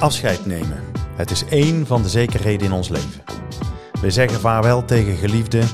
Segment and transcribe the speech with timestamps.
[0.00, 0.82] Afscheid nemen.
[1.14, 3.22] Het is één van de zekerheden in ons leven.
[4.00, 5.68] We zeggen vaarwel tegen geliefden,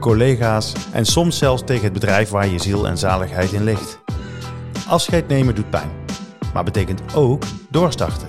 [0.00, 3.98] collega's en soms zelfs tegen het bedrijf waar je ziel en zaligheid in ligt.
[4.88, 5.90] Afscheid nemen doet pijn,
[6.52, 8.28] maar betekent ook doorstarten.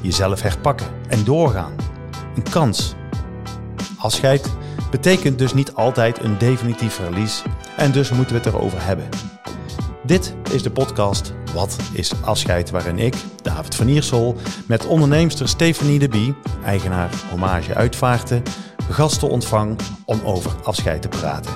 [0.00, 1.72] Jezelf herpakken en doorgaan.
[2.36, 2.94] Een kans.
[3.98, 4.50] Afscheid
[4.90, 7.42] betekent dus niet altijd een definitief verlies
[7.76, 9.08] en dus moeten we het erover hebben.
[10.02, 14.36] Dit is de podcast Wat is afscheid waarin ik, David van Iersel,
[14.68, 18.42] met onderneemster Stephanie de Bie, eigenaar Hommage Uitvaarten,
[18.90, 21.52] gasten ontvang om over afscheid te praten.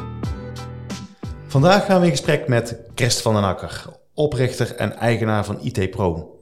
[1.47, 3.85] Vandaag gaan we in gesprek met Christ van den Akker,
[4.15, 6.39] oprichter en eigenaar van IT Pro.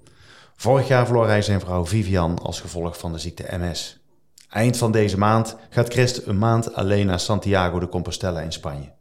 [0.56, 4.00] Vorig jaar verloor hij zijn vrouw Vivian als gevolg van de ziekte MS.
[4.48, 8.92] Eind van deze maand gaat Christ een maand alleen naar Santiago de Compostela in Spanje.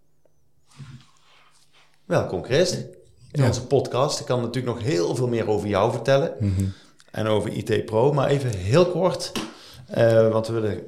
[2.05, 2.99] Welkom Christ
[3.31, 3.47] in Ja.
[3.47, 4.19] onze podcast.
[4.19, 6.33] Ik kan natuurlijk nog heel veel meer over jou vertellen
[7.11, 9.31] en over IT Pro, maar even heel kort,
[9.87, 10.79] eh, want we willen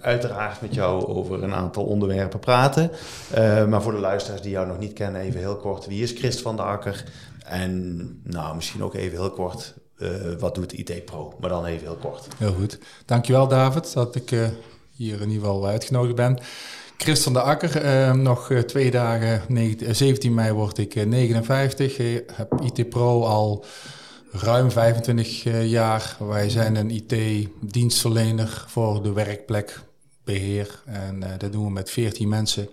[0.00, 2.90] uiteraard met jou over een aantal onderwerpen praten.
[3.30, 6.12] Eh, maar voor de luisteraars die jou nog niet kennen, even heel kort, wie is
[6.12, 7.04] Christ van der Akker?
[7.44, 10.08] En nou, misschien ook even heel kort, eh,
[10.38, 11.34] wat doet IT Pro?
[11.40, 12.26] Maar dan even heel kort.
[12.38, 12.78] Heel goed.
[13.06, 14.30] Dankjewel David dat ik
[14.90, 16.38] hier in ieder geval uitgenodigd ben.
[17.02, 20.94] Chris van de Akker, eh, nog eh, twee dagen, 19 eh, 17 mei word ik
[20.94, 21.98] eh, 59.
[21.98, 23.64] Ik heb IT Pro al
[24.32, 26.16] ruim 25 eh, jaar.
[26.18, 30.82] Wij zijn een IT-dienstverlener voor de werkplekbeheer.
[30.84, 32.68] En eh, dat doen we met 14 mensen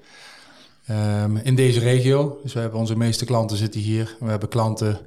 [0.85, 2.39] ehm, in deze regio.
[2.43, 4.15] Dus we hebben onze meeste klanten zitten hier.
[4.19, 4.99] We hebben klanten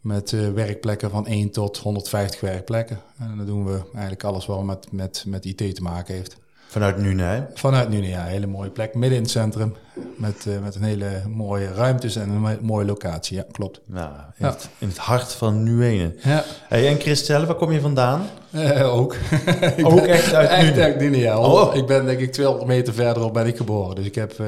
[0.00, 3.00] met eh, werkplekken van 1 tot 150 werkplekken.
[3.18, 6.36] En dan doen we eigenlijk alles wat met, met, met IT te maken heeft.
[6.72, 9.74] Vanuit Nune, Vanuit nu, ja, een hele mooie plek, midden in het centrum.
[10.16, 13.36] Met, eh, met een hele mooie ruimtes en een mo- mooie locatie.
[13.36, 13.80] Ja, klopt.
[13.86, 14.50] nou, in, Ja.
[14.50, 16.14] Het, in het hart van Nuenen.
[16.22, 18.26] Ja, Hey, en Christ zelf, waar kom je vandaan?
[18.50, 19.16] eh, ook.
[19.82, 20.82] Ook ben- echt uit Echt Nuenen?
[20.84, 21.38] uit Nuenen, ja.
[21.38, 21.74] Oh.
[21.74, 23.94] Ik ben denk ik 200 meter verderop ben ik geboren.
[23.94, 24.46] Dus ik heb eh,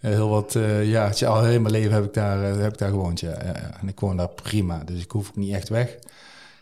[0.00, 3.30] heel wat, ja, al heel mijn leven heb ik daar, heb ik daar gewoond, ja,
[3.44, 3.54] ja.
[3.80, 5.96] En ik woon daar prima, dus ik hoef ook niet echt weg.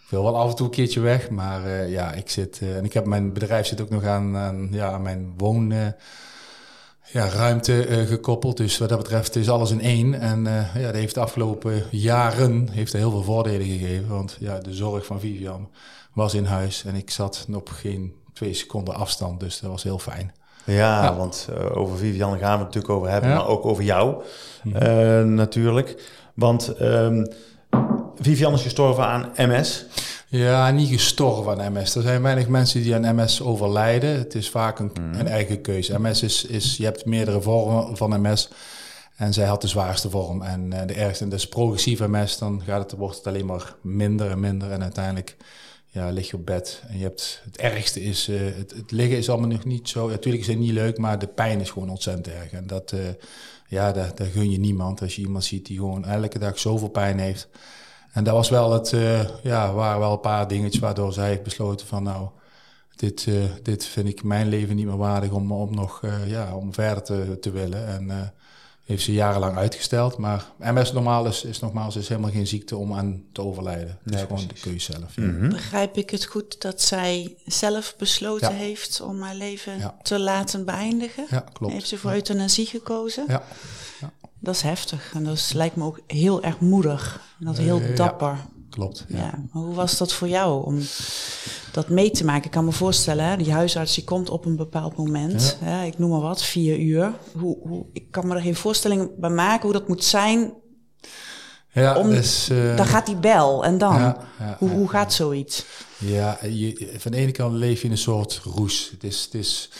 [0.08, 2.58] Ik wil wel af en toe een keertje weg, maar eh, ja, ik zit...
[2.62, 5.72] eh, en ik heb mijn bedrijf zit ook nog aan, aan, ja, aan mijn woon...
[5.72, 5.86] eh,
[7.12, 8.56] ja, ruimte gekoppeld.
[8.56, 10.14] Dus wat dat betreft is alles in één.
[10.14, 14.08] En ja, dat heeft de afgelopen jaren heeft er heel veel voordelen gegeven.
[14.08, 15.68] Want ja, de zorg van Vivian
[16.12, 19.40] was in huis en ik zat op geen twee seconden afstand.
[19.40, 20.32] Dus dat was heel fijn.
[20.64, 21.16] Ja, Ja.
[21.16, 23.36] want over Vivian gaan we het natuurlijk over hebben, Ja.
[23.36, 24.22] maar ook over jou
[24.74, 26.02] eh, natuurlijk.
[26.34, 27.24] Want ehm,
[28.20, 29.84] Vivian is gestorven aan MS.
[30.28, 31.94] Ja, niet gestorven aan MS.
[31.94, 34.18] Er zijn weinig mensen die aan MS overlijden.
[34.18, 36.00] Het is vaak een, een eigen keuze.
[36.00, 38.48] MS is, is, je hebt meerdere vormen van MS.
[39.16, 40.42] En zij had de zwaarste vorm.
[40.42, 42.38] En eh, de ergste, en dat is progressief MS.
[42.38, 44.70] Dan gaat het, wordt het alleen maar minder en minder.
[44.70, 45.36] En uiteindelijk
[45.86, 46.82] ja, lig je op bed.
[46.88, 50.08] En je hebt, het ergste is, eh, het, het liggen is allemaal nog niet zo...
[50.08, 52.52] Natuurlijk is het niet leuk, maar de pijn is gewoon ontzettend erg.
[52.52, 53.00] En dat, eh,
[53.68, 55.02] ja, dat gun je niemand.
[55.02, 57.48] Als je iemand ziet die gewoon elke dag zoveel pijn heeft...
[58.12, 61.42] En dat was wel het, eh, ja, waren wel een paar dingetjes waardoor zij heeft
[61.42, 62.28] besloten van nou,
[62.96, 66.56] dit, eh, dit vind ik mijn leven niet meer waardig om, om nog, eh, ja,
[66.56, 67.86] om verder te, te willen.
[67.86, 68.34] En
[68.88, 70.16] heeft ze jarenlang uitgesteld.
[70.18, 73.88] Maar MS normaal is, is nogmaals is helemaal geen ziekte om aan te overlijden.
[73.88, 74.62] Het is Nee, gewoon precies.
[74.62, 75.14] de keuze zelf.
[75.16, 75.22] ja.
[75.22, 75.48] Mhm.
[75.48, 78.56] Begrijp ik het goed dat zij zelf besloten Ja.
[78.56, 79.96] heeft om haar leven Ja.
[80.02, 81.26] te laten beëindigen?
[81.30, 81.72] Ja, klopt.
[81.72, 83.24] Heeft ze voor euthanasie gekozen?
[83.28, 83.42] Ja.
[84.40, 87.20] Dat is heftig en dat is, lijkt me ook heel erg moedig.
[87.40, 87.94] En dat heel Eh, ja.
[87.94, 88.36] dapper.
[88.70, 89.04] Klopt.
[89.08, 89.16] Ja.
[89.18, 89.30] Ja.
[89.52, 90.80] Maar hoe was dat voor jou om
[91.80, 92.44] dat mee te maken?
[92.44, 95.58] Ik kan me voorstellen, hè, die huisarts die komt op een bepaald moment.
[95.60, 97.12] Hè, ik noem maar wat, vier uur.
[97.38, 100.52] Hoe, hoe, ik kan me er geen voorstelling bij maken hoe dat moet zijn.
[101.72, 103.94] Ja, Om- dus, eh, Dan gaat die bel en dan?
[103.94, 105.64] Ja, ja, hoe, hoe gaat zoiets?
[105.98, 108.88] Ja, je, van de ene kant leef je in een soort roes.
[108.90, 109.70] Het is, het is,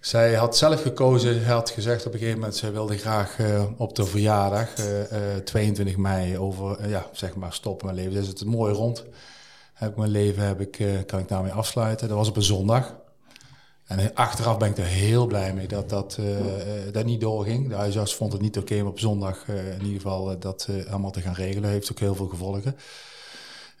[0.00, 3.96] zij had zelf gekozen, had gezegd op een gegeven moment, zij wilde graag eh, op
[3.96, 8.14] de verjaardag, eh, eh, 22 mei, over, ja, zeg maar, stoppen mijn leven.
[8.14, 9.04] Dus het is mooi rond.
[9.80, 12.08] Heb ik mijn leven, heb ik, eh, kan ik daarmee afsluiten.
[12.08, 12.96] Dat was op een zondag.
[13.86, 17.68] En achteraf ben ik er heel blij mee dat dat, eh, dat niet doorging.
[17.68, 21.20] De huisarts vond het niet oké om op zondag in ieder geval dat allemaal te
[21.20, 21.70] gaan regelen.
[21.70, 22.76] Heeft ook heel veel gevolgen.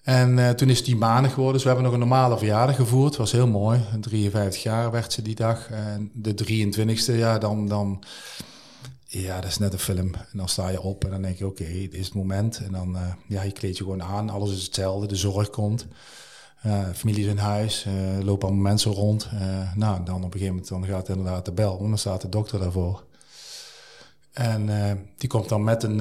[0.02, 1.54] En toen is die maandag geworden.
[1.54, 3.16] Dus we hebben nog een normale verjaardag gevoerd.
[3.16, 3.80] Was heel mooi.
[4.00, 5.70] 53 jaar werd ze die dag.
[5.70, 8.02] En de 23e, ja, dan, dan...
[9.12, 10.14] Ja, dat is net een film.
[10.14, 12.58] En dan sta je op en dan denk je, oké, dit is het moment.
[12.58, 14.30] En dan, eh, ja, je kleed je gewoon aan.
[14.30, 15.06] Alles is hetzelfde.
[15.06, 15.86] De zorg komt.
[16.62, 17.84] Eh, familie is in huis.
[17.84, 19.28] eh lopen allemaal mensen rond.
[19.74, 21.78] Nou, dan op een gegeven moment dan gaat inderdaad de bel.
[21.78, 23.04] En dan staat de dokter daarvoor.
[24.32, 24.68] En
[25.16, 26.00] die komt dan met een...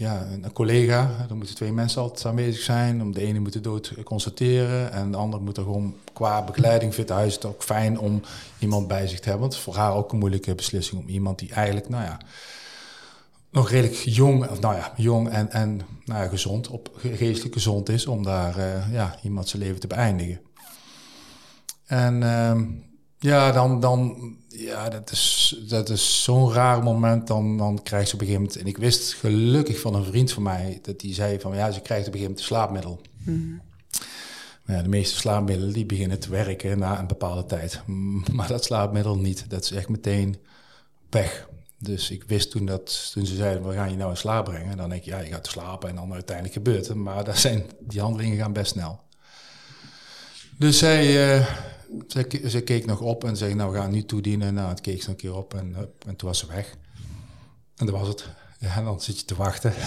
[0.00, 3.02] eh, eh, ja, een collega, er moeten twee mensen altijd aanwezig zijn.
[3.02, 6.94] Om de ene moet de dood constateren en de ander moet er gewoon qua begeleiding
[6.94, 8.22] vindt huis het ook fijn om
[8.58, 9.48] iemand bij zich te hebben.
[9.48, 12.18] Want voor haar ook een moeilijke beslissing om iemand die eigenlijk, nou ja,
[13.50, 17.88] nog redelijk jong, of nou ja, jong en, en nou ja, gezond, op, geestelijk gezond
[17.88, 20.40] is, om daar uh, ja, iemand zijn leven te beëindigen.
[21.86, 22.60] En uh,
[23.24, 24.16] ja, dan, dan
[24.48, 27.26] ja, dat is, dat is zo'n raar moment.
[27.26, 28.62] Dan, dan krijg ze op een gegeven moment.
[28.62, 31.80] En ik wist gelukkig van een vriend van mij dat die zei van ja, ze
[31.80, 33.00] krijgt op een gegeven moment een slaapmiddel.
[33.24, 33.62] Mm
[34.66, 37.80] ja, de meeste slaapmiddelen die beginnen te werken na een bepaalde tijd.
[38.32, 39.50] Maar dat slaapmiddel niet.
[39.50, 40.36] Dat is echt meteen
[41.10, 41.48] weg.
[41.78, 44.76] Dus ik wist toen dat toen ze zeiden, we gaan je nou in slaap brengen.
[44.76, 46.96] Dan denk ik, ja, je gaat te slapen en dan uiteindelijk gebeurt het.
[46.96, 49.00] Maar dat zijn, die handelingen gaan best snel.
[50.58, 51.46] Dus zij, uh,
[52.46, 54.54] ze, keek nog op en zei, nou we gaan nu toedienen.
[54.54, 55.76] Nou, het keek ze een keer op en,
[56.06, 56.76] en toen was ze weg.
[57.76, 58.28] En dat was het.
[58.58, 59.72] Ja, en dan zit je te wachten.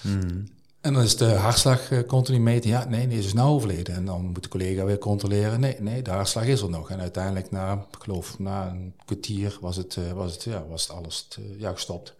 [0.00, 0.48] Hmm.
[0.84, 2.70] En dan is de hartslag uh, continu meten.
[2.70, 3.94] Ja, nee, nee, ze is nou overleden.
[3.94, 5.60] En dan moet de collega weer controleren.
[5.60, 6.90] Nee, nee, de hartslag is er nog.
[6.90, 10.82] En uiteindelijk na, ik geloof, na een kwartier was het, uh, was het, ja, was
[10.82, 12.14] het alles uh, ja, gestopt.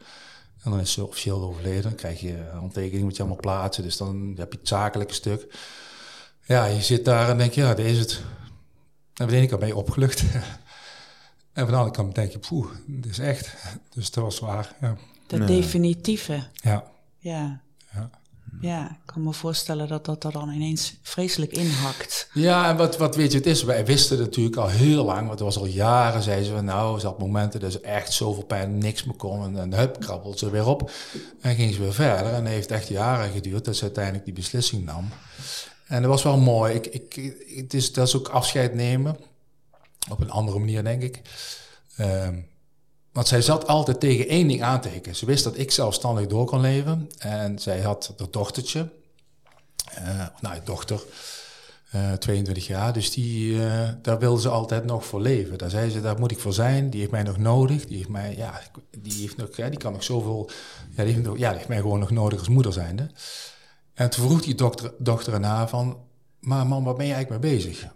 [0.62, 1.82] En dan is ze officieel overleden.
[1.82, 3.82] Dan krijg je een handtekening, moet je allemaal plaatsen.
[3.82, 5.46] Dus dan heb je het zakelijke stuk.
[6.46, 8.22] Ja, je zit daar en denk je, ja, deze is het.
[9.14, 10.22] En van de ene kant ben je opgelucht.
[11.52, 13.54] en van de andere kant denk je, poeh, dit is echt.
[13.94, 14.74] Dus dat was zwaar.
[14.80, 14.96] Ja.
[15.26, 16.46] De definitieve.
[16.54, 16.84] Ja.
[17.18, 17.60] Ja.
[17.92, 18.10] ja.
[18.60, 22.28] Ja, ik kan me voorstellen dat dat er dan ineens vreselijk inhakt.
[22.32, 25.30] Ja, en wat, wat weet je, het is, wij wisten natuurlijk al heel lang, want
[25.30, 28.78] het was al jaren, zeiden ze, nou, ze had momenten dat ze echt zoveel pijn,
[28.78, 29.44] niks meer kon.
[29.44, 30.90] En, en hup, krabbelt ze weer op
[31.40, 32.32] en ging ze weer verder.
[32.32, 35.08] En het heeft echt jaren geduurd dat ze uiteindelijk die beslissing nam.
[35.94, 36.74] En dat was wel mooi.
[36.74, 39.16] Ik, ik, het is, dat is ook afscheid nemen.
[40.10, 41.20] Op een andere manier, denk ik.
[42.00, 42.46] Um,
[43.12, 45.16] want zij zat altijd tegen één ding aan te hikken.
[45.16, 47.10] Ze wist dat ik zelfstandig door kon leven.
[47.18, 48.88] En zij had haar dochtertje.
[49.98, 51.02] Uh, nou, dochter.
[51.94, 52.92] Uh, eh, 22 jaar.
[52.92, 55.58] Dus die, uh, daar wilde ze altijd nog voor leven.
[55.58, 56.90] Daar zei ze, daar moet ik voor zijn.
[56.90, 57.86] Die heeft mij nog nodig.
[57.86, 58.60] Die heeft mij, ja,
[58.98, 60.50] die heeft nog, ja, die kan nog zoveel.
[60.96, 63.10] Ja, die heeft, nog, ja, heeft mij gewoon nog nodig als moeder zijnde.
[63.94, 65.98] En toen vroeg die dochter, dochter haar van,
[66.40, 67.92] maar man, waar ben je eigenlijk mee bezig?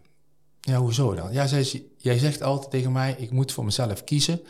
[0.60, 1.32] Ja, hoezo dan?
[1.32, 4.40] Ja, zij, jij zegt altijd tegen mij, ik moet voor mezelf kiezen.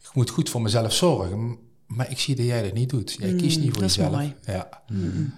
[0.00, 1.58] Ik moet goed voor mezelf zorgen.
[1.86, 3.16] Maar ik zie dat jij dat niet doet.
[3.18, 4.12] Jij mm, kiest niet voor jezelf.
[4.12, 4.34] Mooi.
[4.46, 4.82] Ja.
[4.88, 5.34] Mm.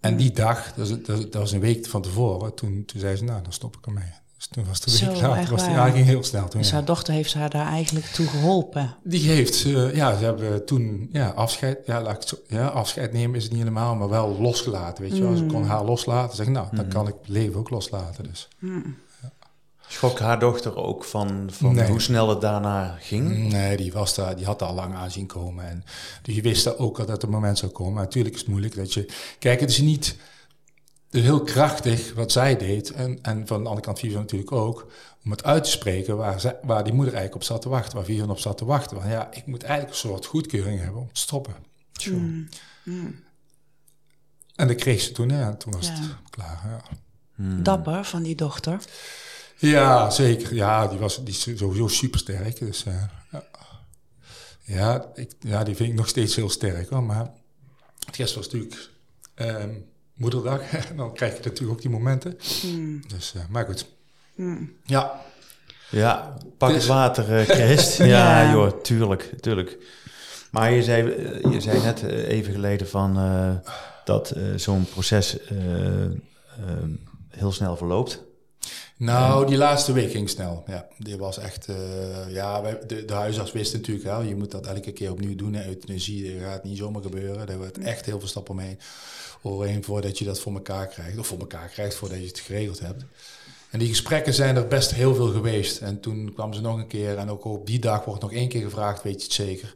[0.00, 3.24] En die dag, dat was, dat, was, een week van tevoren, toen, toen zei ze,
[3.24, 4.12] nou, dan stop ik ermee.
[4.38, 6.48] Dus toen was de week later, was die, ja, ging heel snel.
[6.48, 8.96] Toen, dus haar dochter heeft haar daar eigenlijk toe geholpen?
[9.02, 13.12] Die heeft, uh, ja, ze hebben toen ja, afscheid, ja, laat ik zo, ja, afscheid
[13.12, 15.36] nemen is het niet helemaal, maar wel losgelaten, weet je wel.
[15.36, 18.48] Ze kon haar loslaten, zeg nou, dan kan ik het leven ook loslaten dus.
[19.88, 23.52] Schrok haar dochter ook van, van hoe snel het daarna ging?
[23.52, 25.68] Nee, die, was daar, die had al lang aanzien komen.
[25.68, 25.84] En,
[26.22, 27.92] dus je wist ook dat het moment zou komen.
[27.92, 29.08] Maar natuurlijk is het moeilijk dat je...
[29.38, 30.16] Kijk, het is niet
[31.10, 32.92] is heel krachtig wat zij deed.
[32.92, 34.92] En, en van de andere kant Vivian natuurlijk ook.
[35.24, 37.96] Om het uit te spreken waar, zij, waar die moeder eigenlijk op zat te wachten.
[37.96, 38.96] Waar Vivian op zat te wachten.
[38.96, 41.54] Want ja, ik moet eigenlijk een soort goedkeuring hebben om te stoppen.
[42.10, 42.48] Mm.
[42.84, 43.24] Mm.
[44.54, 45.30] En dat kreeg ze toen.
[45.30, 45.98] en toen was het
[46.30, 46.60] klaar.
[46.66, 46.82] Ja.
[47.34, 47.62] Mm.
[47.62, 48.80] Dapper van die dochter.
[49.56, 50.54] Ja, zeker.
[50.54, 52.58] Ja, die, was, die is sowieso super sterk.
[52.58, 53.04] Dus, uh,
[54.62, 56.88] ja, ik, ja, die vind ik nog steeds heel sterk.
[56.88, 57.02] Hoor.
[57.02, 57.30] Maar
[58.04, 58.90] het gisteren was natuurlijk
[59.34, 59.86] um,
[60.18, 60.62] moederdag.
[60.96, 62.38] dan krijg je natuurlijk ook die momenten.
[62.62, 63.02] Mm.
[63.08, 63.86] Dus, uh, maar goed.
[64.34, 64.72] Mm.
[64.84, 65.20] Ja.
[65.90, 67.96] Ja, pak het water, uh, Christ.
[67.96, 69.78] ja, ja, joh, tuurlijk, tuurlijk.
[70.50, 71.04] Maar je zei,
[71.50, 73.14] je zei net even geleden van
[74.04, 75.36] dat zo'n proces
[77.30, 78.26] heel snel verloopt.
[78.98, 80.64] Nou, die laatste week ging snel.
[80.66, 81.68] Ja, die was echt.
[81.68, 81.76] Uh,
[82.28, 84.22] ja, wij, de, de huisarts wist natuurlijk wel.
[84.22, 85.66] Je moet dat elke keer opnieuw doen.
[85.66, 87.46] Euthanasie dat gaat niet zomaar gebeuren.
[87.46, 88.76] Daar wordt echt heel veel stappen mee
[89.42, 91.18] overheen voordat je dat voor elkaar krijgt.
[91.18, 93.04] Of voor elkaar krijgt voordat je het geregeld hebt.
[93.70, 95.80] En die gesprekken zijn er best heel veel geweest.
[95.80, 97.16] En toen kwam ze nog een keer.
[97.16, 99.74] En ook op die dag wordt nog één keer gevraagd: weet je het zeker?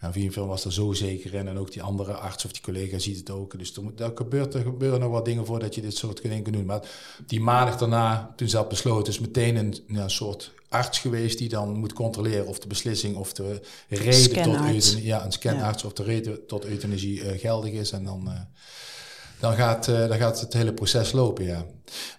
[0.00, 1.48] En Wienveld was er zo zeker in.
[1.48, 3.58] En ook die andere arts of die collega ziet het ook.
[3.58, 6.56] Dus er, er, gebeurt, er gebeuren nog wat dingen voordat je dit soort dingen kunt
[6.56, 6.64] doen.
[6.64, 6.88] Maar
[7.26, 11.48] die maandag daarna, toen ze had besloten, is meteen een, een soort arts geweest die
[11.48, 15.92] dan moet controleren of de beslissing of de reden tot euthanasie, ja, een scanarts of
[15.92, 17.92] de reden tot euthanasie uh, geldig is.
[17.92, 18.40] En dan, uh,
[19.44, 21.64] dan, gaat, uh, dan gaat het hele proces lopen, ja.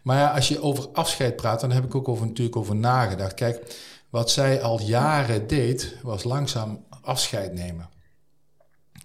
[0.01, 3.33] Maar ja, als je over afscheid praat, dan heb ik ook over, natuurlijk over nagedacht.
[3.33, 3.79] Kijk,
[4.09, 7.89] wat zij al jaren deed, was langzaam afscheid nemen.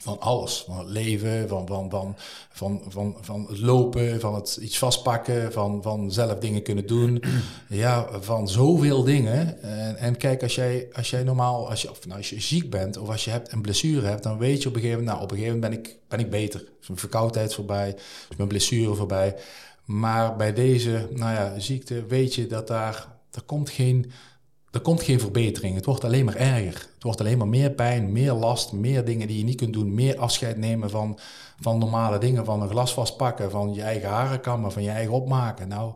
[0.03, 0.65] Van alles.
[0.67, 2.17] Van het leven, van, van,
[2.53, 7.23] van, van, van, het lopen, van het iets vastpakken, van, van zelf dingen kunnen doen.
[7.69, 9.63] Ja, van zoveel dingen.
[9.63, 12.71] En, en kijk, als jij, als jij normaal, als je, of nou, als je ziek
[12.71, 15.19] bent of als je hebt een blessure hebt, dan weet je op een gegeven moment,
[15.19, 16.61] nou, op een gegeven moment ben ik, ben ik beter.
[16.81, 17.95] Is mijn verkoudheid voorbij,
[18.31, 19.37] is mijn blessure voorbij.
[19.85, 24.13] Maar bij deze nou ja, ziekte weet je dat daar, er komt geen
[24.71, 25.75] er komt geen verbetering.
[25.75, 26.75] Het wordt alleen maar erger.
[26.95, 29.95] Het wordt alleen maar meer pijn, meer last, meer dingen die je niet kunt doen,
[29.95, 31.19] meer afscheid nemen van,
[31.61, 35.15] van normale dingen, van een glas vastpakken, van je eigen haren kammen, van je eigen
[35.15, 35.69] opmaken.
[35.69, 35.93] Nou,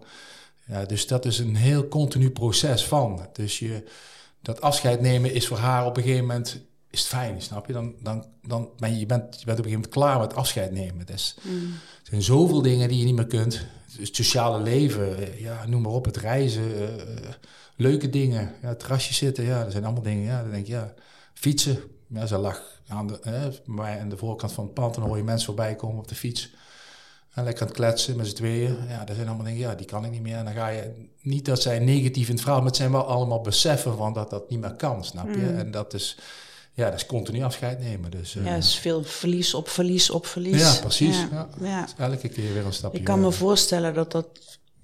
[0.87, 3.27] dus dat is een heel continu proces van.
[3.33, 3.85] Dus je,
[4.43, 7.73] dat afscheid nemen is voor haar op een gegeven moment is het fijn, snap je?
[7.73, 10.35] Dan, dan, dan ben je, je, bent, je bent op een gegeven moment klaar met
[10.35, 11.07] afscheid nemen.
[11.07, 11.37] Dus.
[12.03, 13.67] Er zijn zoveel dingen die je niet meer kunt.
[13.99, 16.63] Het sociale leven, ja, noem maar op, het reizen.
[16.63, 16.89] Uh,
[17.77, 18.55] leuke dingen.
[18.63, 20.25] Ja, terrasje zitten, ja, dat zijn allemaal dingen.
[20.25, 20.95] Ja, dan denk je, ja,
[21.35, 21.79] fietsen.
[22.07, 25.09] Ja, ze lag aan de, hè, bij aan de voorkant van het pand en dan
[25.09, 26.53] hoor je mensen voorbij komen op de fiets.
[27.35, 28.77] En lekker aan het kletsen met z'n tweeën.
[28.89, 30.37] Ja, dat zijn allemaal dingen, ja, die kan ik niet meer.
[30.37, 33.05] En dan ga je, niet dat zij negatief in het verhaal, maar het zijn wel
[33.07, 35.37] allemaal beseffen van dat dat niet meer kan, snap je?
[35.37, 35.59] Mm.
[35.59, 36.19] En dat is,
[36.73, 38.11] ja, dat is continu afscheid nemen.
[38.11, 40.61] Dus, ja, het is veel verlies op verlies op verlies.
[40.61, 41.27] Ja, precies.
[41.31, 41.49] Ja.
[41.61, 41.89] ja.
[41.99, 42.99] elke keer weer een stapje.
[42.99, 44.29] Ik kan me voorstellen dat dat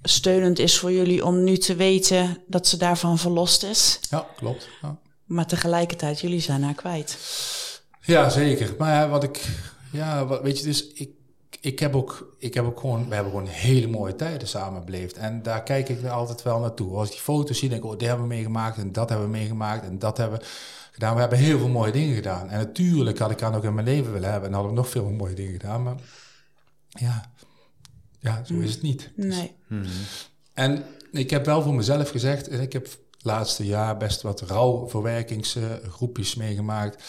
[0.02, 4.00] steunend is voor jullie om nu te weten dat ze daarvan verlost is.
[4.10, 4.68] Ja, klopt.
[4.82, 4.96] Ja.
[5.24, 7.18] Maar tegelijkertijd, jullie zijn haar kwijt.
[8.00, 8.74] Ja, zeker.
[8.78, 9.46] Maar wat ik,
[9.92, 11.10] ja, wat, weet je, dus ik,
[11.60, 15.16] ik heb ook, ik heb ook gewoon, we hebben gewoon hele mooie tijden samen beleefd.
[15.16, 16.96] En daar kijk ik altijd wel naartoe.
[16.96, 19.26] Als ik die foto's zie, denk ik, oh, die hebben we meegemaakt en dat hebben
[19.26, 20.44] we meegemaakt en dat hebben we
[20.92, 21.14] gedaan.
[21.14, 22.48] We hebben heel veel mooie dingen gedaan.
[22.48, 24.88] En natuurlijk had ik haar nog in mijn leven willen hebben en hadden we nog
[24.88, 25.82] veel mooie dingen gedaan.
[25.82, 25.94] Maar
[26.88, 27.30] ja,
[28.20, 29.10] ja, zo is het niet.
[29.14, 29.54] Nee.
[29.66, 29.84] Mhm.
[30.54, 34.40] En ik heb wel voor mezelf gezegd, en ik heb het laatste jaar best wat
[34.40, 37.02] rouwverwerkingsgroepjes meegemaakt.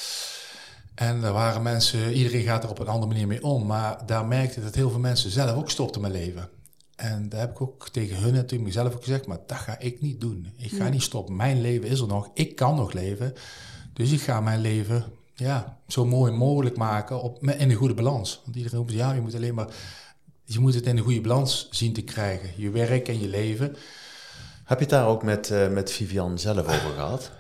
[0.96, 3.66] En er waren mensen, iedereen gaat er op een andere manier mee om.
[3.66, 6.50] Maar daar merkte ik dat heel veel mensen zelf ook stopten met leven.
[6.96, 9.80] En daar heb ik ook tegen hun en tegen mezelf ook gezegd, maar dat ga
[9.80, 10.54] ik niet doen.
[10.58, 11.36] Ik ga niet stoppen.
[11.36, 12.30] Mijn leven is er nog.
[12.34, 13.34] Ik kan nog leven.
[13.94, 18.42] Dus ik ga mijn leven ja, zo mooi mogelijk maken op, in een goede balans.
[18.44, 19.68] Want iedereen roept, ja, je moet alleen maar
[20.54, 22.50] je moet het in een goede balans zien te krijgen.
[22.56, 23.76] Je werk en je leven.
[24.64, 27.32] Heb je het daar ook met, uh, met Vivian zelf over gehad?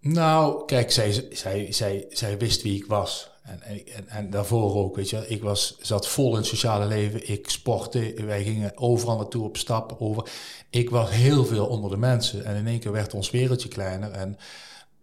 [0.00, 3.30] Nou, kijk, zij, zij, zij, zij wist wie ik was.
[3.42, 5.28] En, en, en daarvoor ook, weet je.
[5.28, 7.28] Ik was, zat vol in het sociale leven.
[7.28, 8.14] Ik sportte.
[8.26, 9.96] Wij gingen overal naartoe op stap.
[9.98, 10.30] Over.
[10.70, 12.44] Ik was heel veel onder de mensen.
[12.44, 14.10] En in één keer werd ons wereldje kleiner.
[14.10, 14.38] En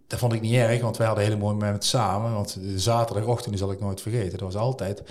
[0.07, 2.33] dat vond ik niet erg, want wij hadden hele mooie momenten samen.
[2.33, 4.31] Want de zaterdagochtend zal ik nooit vergeten.
[4.31, 5.03] Dat was altijd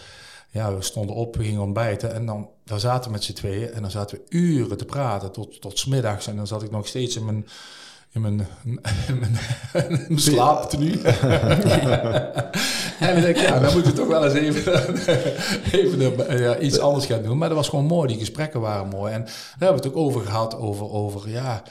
[0.53, 3.73] ja, we stonden op, we gingen ontbijten en dan daar zaten we met z'n tweeën
[3.73, 6.87] en dan zaten we uren te praten tot, tot smiddags en dan zat ik nog
[6.87, 7.47] steeds in mijn,
[8.11, 8.47] in mijn,
[9.09, 9.39] in mijn,
[10.09, 10.93] in slaaptenu.
[13.01, 14.95] en dan denk ik, ja, dan moeten we toch wel eens even,
[15.79, 17.39] even ja, iets anders gaan doen.
[17.39, 19.13] Maar dat was gewoon mooi, die gesprekken waren mooi.
[19.13, 21.63] En daar hebben we het ook over gehad, over, over ja,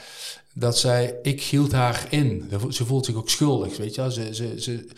[0.54, 2.50] dat zij, ik hield haar in.
[2.68, 4.10] Ze voelt zich ook schuldig, weet je wel.
[4.10, 4.88] Ze, ze, ze,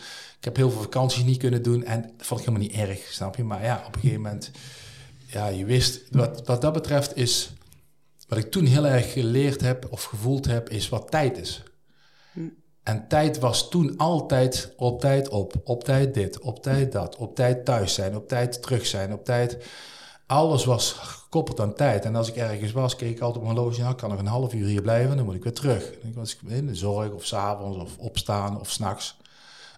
[0.45, 3.35] heb heel veel vakanties niet kunnen doen en dat vond ik helemaal niet erg, snap
[3.35, 3.43] je?
[3.43, 4.51] Maar ja, op een gegeven moment,
[5.25, 7.53] ja, je wist, wat, wat dat betreft is,
[8.27, 11.63] wat ik toen heel erg geleerd heb of gevoeld heb, is wat tijd is.
[12.33, 12.39] Hm.
[12.83, 17.35] En tijd was toen altijd op tijd op, op tijd dit, op tijd dat, op
[17.35, 19.57] tijd thuis zijn, op tijd terug zijn, op tijd.
[20.27, 22.05] Alles was gekoppeld aan tijd.
[22.05, 23.79] En als ik ergens was, keek ik altijd op mijn horloge.
[23.79, 25.91] Nou, ik kan nog een half uur hier blijven, dan moet ik weer terug.
[26.01, 29.17] Dan was ik in de zorg of s'avonds of opstaan of s'nachts.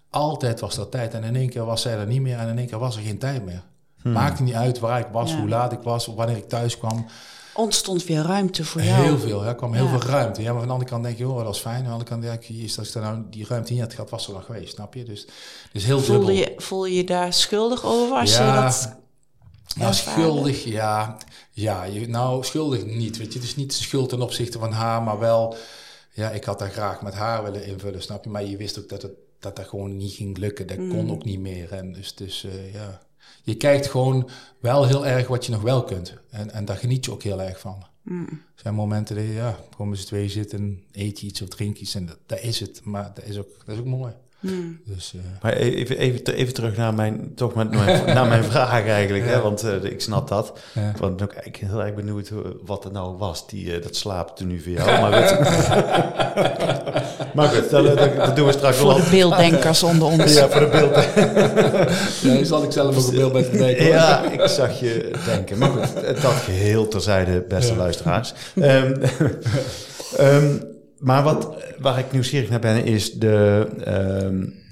[0.10, 1.14] Altijd was dat tijd.
[1.14, 3.02] En in één keer was zij er niet meer en in één keer was er
[3.02, 3.64] geen tijd meer.
[4.02, 4.12] Hmm.
[4.12, 7.06] Maakte niet uit waar ik was, hoe laat ik was, of wanneer ik thuis kwam.
[7.54, 9.04] Ontstond weer ruimte voor jou.
[9.04, 10.42] Heel veel, ja, er kwam heel veel ruimte.
[10.42, 11.76] Ja, maar van de andere kant denk je, oh, dat is fijn.
[11.76, 14.28] Aan de andere kant denk je, is dat nou die ruimte niet had gehad, was
[14.28, 15.04] er nog geweest, snap je?
[15.04, 15.28] Dus,
[15.72, 18.96] dus heel voel Je, voel je je daar schuldig over als ja, je dat...
[19.76, 21.18] Nou, schuldig, ja.
[21.52, 23.18] Ja, je, nou, schuldig niet.
[23.18, 25.56] Weet je, het is niet schuld ten opzichte van haar, maar wel...
[26.14, 28.30] Ja, ik had daar graag met haar willen invullen, snap je?
[28.30, 30.68] Maar je wist ook dat het dat dat gewoon niet ging lukken.
[30.68, 31.12] Dat kon mm.
[31.12, 31.72] ook niet meer.
[31.72, 33.02] En dus, dus uh, ja,
[33.44, 34.30] je kijkt gewoon
[34.60, 36.14] wel heel erg wat je nog wel kunt.
[36.30, 37.86] En, en daar geniet je ook heel erg van.
[38.02, 38.28] Mm.
[38.30, 41.50] Er zijn momenten dat je, ja, gewoon met z'n twee zitten, eet je iets of
[41.50, 42.82] drink iets en dat, dat, is het.
[42.84, 44.14] Maar dat is ook, dat is ook mooi.
[44.40, 44.80] Hmm.
[44.86, 45.22] Dus, uh...
[45.42, 47.72] Maar even, even, even terug naar mijn, toch met,
[48.06, 50.60] naar mijn vraag eigenlijk, hè, want uh, ik snap dat.
[50.74, 50.90] Ja.
[50.90, 52.32] Ik ben ook eigenlijk heel erg benieuwd
[52.66, 55.02] wat het nou was, die, uh, dat slaapt nu voor jou.
[55.02, 55.40] Maar goed,
[57.36, 58.92] maar goed dat, dat, doen we straks wel.
[58.92, 60.34] Voor de beelddenkers onder ons.
[60.34, 62.22] Ja, voor de beelddenkers.
[62.22, 63.86] ja, zal ik zelf ook een beeld bij te denken.
[63.86, 65.58] Ja, ik zag je denken.
[65.58, 67.78] Maar goed, dat geheel terzijde, beste ja.
[67.78, 68.34] luisteraars.
[68.56, 69.02] Um,
[70.20, 73.68] um, maar wat, waar ik nieuwsgierig naar ben, is de.
[74.24, 74.66] Um,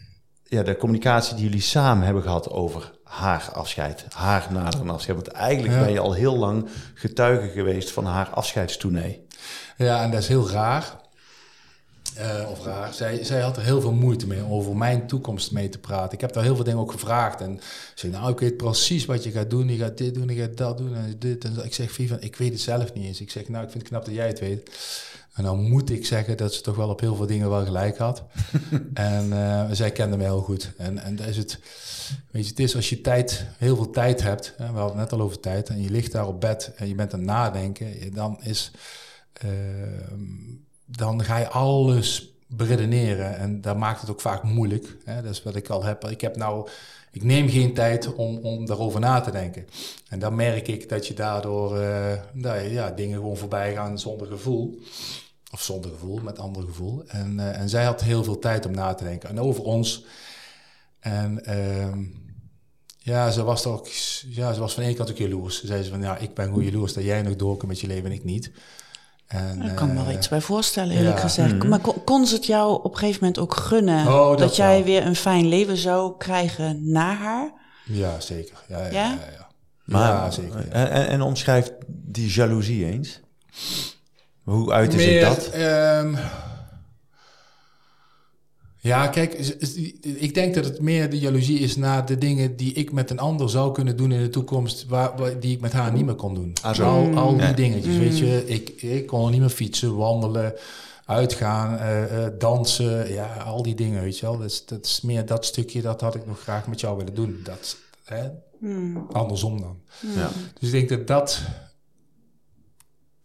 [0.48, 5.16] ja, de communicatie die jullie samen hebben gehad over haar afscheid, haar naderende afscheid.
[5.16, 5.80] Want eigenlijk Ja.
[5.84, 9.26] ben je al heel lang getuige geweest van haar afscheidstournee.
[9.78, 11.04] Ja, en dat is heel raar.
[12.16, 12.94] Eh, of raar.
[12.94, 16.14] Zij, zij had er heel veel moeite mee om over mijn toekomst mee te praten.
[16.14, 17.42] Ik heb daar heel veel dingen ook gevraagd.
[17.42, 19.70] En ze zei, nou, ik weet precies wat je gaat doen.
[19.70, 21.44] Je gaat dit doen, je gaat dat doen en dit.
[21.46, 21.66] En dat.
[21.66, 23.22] ik zeg, Vivian, ik weet het zelf niet eens.
[23.22, 24.70] Ik zeg, nou, ik vind het knap dat jij het weet.
[25.36, 27.98] En dan moet ik zeggen dat ze toch wel op heel veel dingen wel gelijk
[27.98, 28.24] had.
[28.94, 30.72] en eh, zij kende mij heel goed.
[30.78, 31.60] En, en dat is het.
[32.32, 34.54] Weet je, het is als je tijd, heel veel tijd hebt.
[34.58, 35.70] Hè, we hadden het net al over tijd.
[35.70, 38.14] En je ligt daar op bed en je bent aan het nadenken.
[38.14, 38.72] Dan is...
[39.34, 44.98] Ehm, dan ga je alles beredeneren en dat maakt het ook vaak moeilijk.
[45.04, 45.22] Hè?
[45.22, 46.08] Dat is wat ik al heb.
[46.10, 46.68] Ik heb nou,
[47.12, 49.66] ik neem geen tijd om, om daarover na te denken.
[50.10, 54.80] En dan merk ik dat je daardoor eh, ja, dingen gewoon voorbij gaan zonder gevoel.
[55.56, 57.04] Of zonder gevoel, met ander gevoel.
[57.08, 59.30] En, eh, en zij had heel veel tijd om na te denken.
[59.30, 60.06] En over ons.
[61.00, 62.04] En ehm,
[62.98, 63.88] ja, ze was ook,
[64.30, 65.60] ja, ze was van de ene kant ook jaloers.
[65.60, 67.80] Ze zei ze van, ja, ik ben gewoon jaloers dat jij nog door kan met
[67.80, 68.52] je leven en ik niet.
[69.28, 71.22] En, Daar kan ik me wel eh, iets bij voorstellen, eerlijk ja.
[71.22, 71.54] gezegd.
[71.56, 71.68] Mhm.
[71.68, 74.56] Maar kon, kon ze het jou op een gegeven moment ook gunnen Oh, dat, dat
[74.56, 74.84] jij wel.
[74.84, 77.52] weer een fijn leven zou krijgen na haar?
[77.86, 78.64] Ja, zeker.
[78.68, 78.92] Ja, ja, Ja?
[78.92, 79.10] ja?
[79.38, 79.48] ja,
[79.86, 80.58] Maar, ja zeker.
[80.58, 80.72] ja.
[80.72, 83.20] En, en, en omschrijf die jaloezie eens.
[84.46, 85.48] Hoe uitte zich Meer, dat?
[85.50, 86.16] ehm,
[88.80, 89.34] ja, kijk,
[90.04, 93.20] ik denk dat het meer de jaloezie is naar de dingen die ik met een
[93.20, 96.16] ander zou kunnen doen in de toekomst, waar, waar- die ik met haar niet meer
[96.16, 96.54] kon doen.
[96.62, 96.84] Ah, zo.
[96.86, 97.52] al, al die Ja.
[97.54, 98.44] dingetjes, weet je.
[98.48, 100.54] Ik, ik kon niet meer fietsen, wandelen,
[101.06, 104.38] uitgaan, eh, eh, dansen, ja, al die dingen, weet je wel.
[104.38, 107.14] Dat is, dat is meer dat stukje, dat had ik nog graag met jou willen
[107.16, 107.40] doen.
[107.44, 108.24] Dat, hè,
[108.60, 109.08] Hmm.
[109.12, 109.78] andersom dan.
[110.16, 110.30] Ja.
[110.60, 111.42] Dus ik denk dat dat...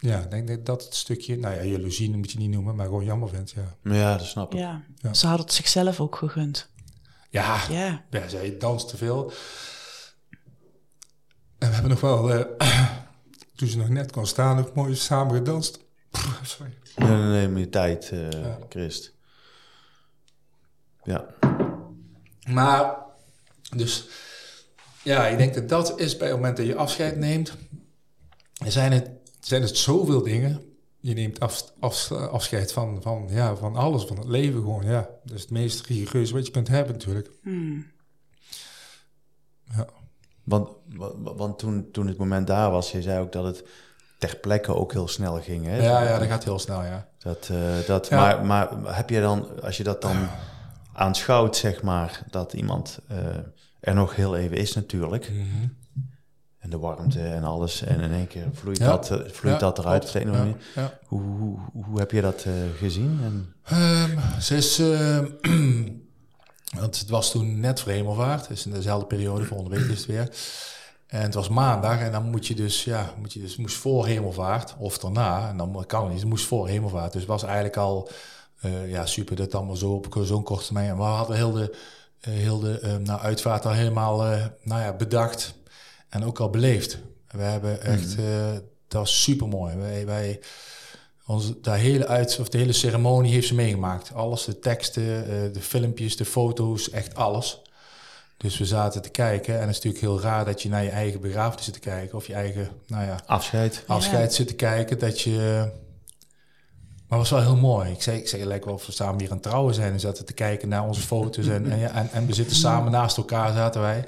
[0.00, 1.36] Ja, ik denk dat dat het stukje...
[1.36, 3.76] Nou ja, jaloezie moet je niet noemen, maar gewoon jammer vindt, ja.
[3.94, 4.58] ja, dat snap ik.
[4.58, 4.82] Ja.
[4.96, 5.14] Ja.
[5.14, 6.68] ze had het zichzelf ook gegund.
[7.30, 8.04] Ja, Ja.
[8.10, 9.32] ja zij danst te veel.
[11.58, 12.32] En we hebben nog wel...
[12.34, 12.88] eh,
[13.56, 15.78] toen ze nog net kon staan, nog mooi samen gedanst.
[16.42, 16.78] Sorry.
[16.96, 18.58] Nee, nee, nee, meer tijd, eh, Ja.
[18.68, 19.14] Christ.
[21.02, 21.26] Ja.
[22.48, 22.96] Maar,
[23.76, 24.08] dus...
[25.02, 27.56] Ja, ik denk dat dat is bij het moment dat je afscheid neemt...
[28.64, 30.62] Er zijn het, zijn het zoveel dingen...
[31.02, 35.08] Je neemt af, af- afscheid van, van, ja, van alles, van het leven gewoon, ja.
[35.24, 37.30] Dat is het meest rigoureuze wat je kunt hebben natuurlijk.
[37.42, 37.86] Hmm.
[39.76, 39.86] Ja.
[40.44, 43.64] Want, wa- wa- want toen, toen het moment daar was, je zei ook dat het
[44.18, 45.64] ter plekke ook heel snel ging.
[45.64, 45.76] Hè?
[45.82, 47.08] Ja, ja, dat gaat heel snel, ja.
[47.18, 48.18] Dat, eh, dat, Ja.
[48.20, 50.28] maar, maar heb je dan, als je dat dan
[50.92, 53.26] aanschouwt, zeg maar, dat iemand eh,
[53.80, 55.30] er nog heel even is natuurlijk.
[56.60, 57.82] En de warmte en alles.
[57.82, 58.86] En in één keer vloeit, Ja.
[58.86, 60.04] dat, eh, vloeit Ja, dat eruit.
[60.04, 60.90] op de een of andere Ja, manier.
[60.92, 60.98] ja.
[61.06, 63.20] Hoe, hoe, hoe heb je dat eh, gezien?
[63.24, 64.78] En, Ehm, ze is...
[64.78, 65.26] ehm,
[66.80, 68.48] want het was toen net voor hemelvaart.
[68.48, 70.28] Dus in dezelfde periode, volgende week is het weer.
[71.06, 72.84] En het was maandag en dan moet je dus...
[72.84, 75.48] Ja, moet je dus, moest voor hemelvaart of daarna.
[75.48, 76.20] En dan kan het niet.
[76.20, 77.12] Het moest voor hemelvaart.
[77.12, 78.08] Dus het was eigenlijk al...
[78.60, 80.88] eh, ja, super dat allemaal zo op zo'n korte termijn...
[80.88, 81.76] En we hadden heel de,
[82.20, 84.16] heel de eh, nou, uitvaart al helemaal
[84.62, 85.54] nou ja, bedacht.
[86.10, 86.98] En ook al beleefd.
[87.30, 88.16] We hebben echt...
[88.18, 88.52] eh,
[88.88, 89.76] dat was super mooi.
[89.76, 90.06] Wij...
[90.06, 90.40] wij
[91.26, 94.14] onze, de hele uit, of de hele ceremonie heeft ze meegemaakt.
[94.14, 97.62] Alles, de teksten, eh, de filmpjes, de foto's, echt alles.
[98.36, 99.54] Dus we zaten te kijken.
[99.54, 102.16] En het is natuurlijk heel raar dat je naar je eigen begrafenis zit te kijken.
[102.16, 103.84] Of je eigen, nou ja, afscheid?
[103.86, 104.98] afscheid zit te kijken.
[104.98, 105.70] Dat je...
[107.08, 107.90] Maar het was wel heel mooi.
[107.90, 109.92] Ik zei, ik zei, lijkt wel of we samen hier aan het trouwen zijn.
[109.92, 111.46] En zaten te kijken naar onze foto's.
[111.46, 114.04] En, en, ja, en, en we zitten samen naast elkaar, zaten wij.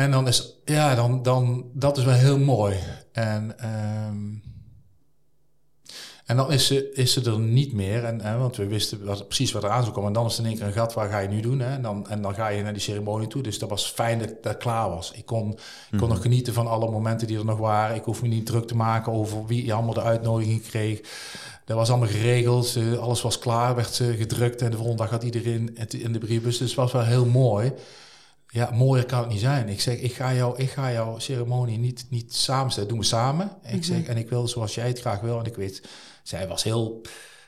[0.00, 2.76] En dan is, ja, dan, dan, dat is wel heel mooi.
[3.12, 4.16] En, ehm,
[6.26, 8.04] en dan is ze, is ze er niet meer.
[8.04, 10.08] En, en, want we wisten wat, precies wat er aan zou komen.
[10.08, 11.60] En dan is er in één keer een gat, waar ga je nu doen?
[11.60, 11.74] Hè?
[11.74, 13.42] En, dan, en dan ga je naar die ceremonie toe.
[13.42, 15.12] Dus dat was fijn dat dat klaar was.
[15.12, 15.58] Ik kon,
[15.90, 17.96] ik kon nog genieten van alle momenten die er nog waren.
[17.96, 21.00] Ik hoef me niet druk te maken over wie allemaal de uitnodiging kreeg.
[21.64, 22.76] Dat was allemaal geregeld.
[23.00, 24.62] Alles was klaar, werd eh, gedrukt.
[24.62, 26.58] En de volgende dag had iedereen het in de briefbus.
[26.58, 27.72] Dus het was wel heel mooi.
[28.52, 29.68] Ja, mooier kan het niet zijn.
[29.68, 32.88] Ik zeg, ik ga, jou, ik ga jouw ceremonie niet, niet samenstellen.
[32.88, 33.50] Doen we samen.
[33.66, 35.38] Ik zeg, en ik wil zoals jij het graag wil.
[35.38, 35.82] En ik weet,
[36.22, 37.00] zij was heel,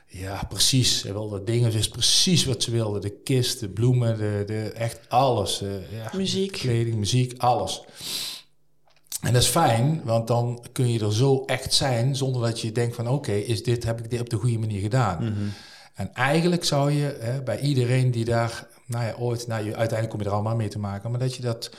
[0.07, 0.99] ja, precies.
[0.99, 2.99] Zij wilde dingen, ze wist precies wat ze wilde.
[2.99, 5.61] De kist, de bloemen, de, de, echt alles.
[5.61, 6.51] eh, ja, Muziek.
[6.51, 7.83] Kleding, muziek, alles.
[9.21, 12.71] En dat is fijn, want dan kun je er zo echt zijn zonder dat je
[12.71, 15.33] denkt van oké, is dit heb ik dit op de goede manier gedaan.
[15.93, 20.19] En eigenlijk zou je hè, bij iedereen die daar, nou ja, ooit, nou, uiteindelijk kom
[20.19, 21.71] je er allemaal mee te maken, maar dat je dat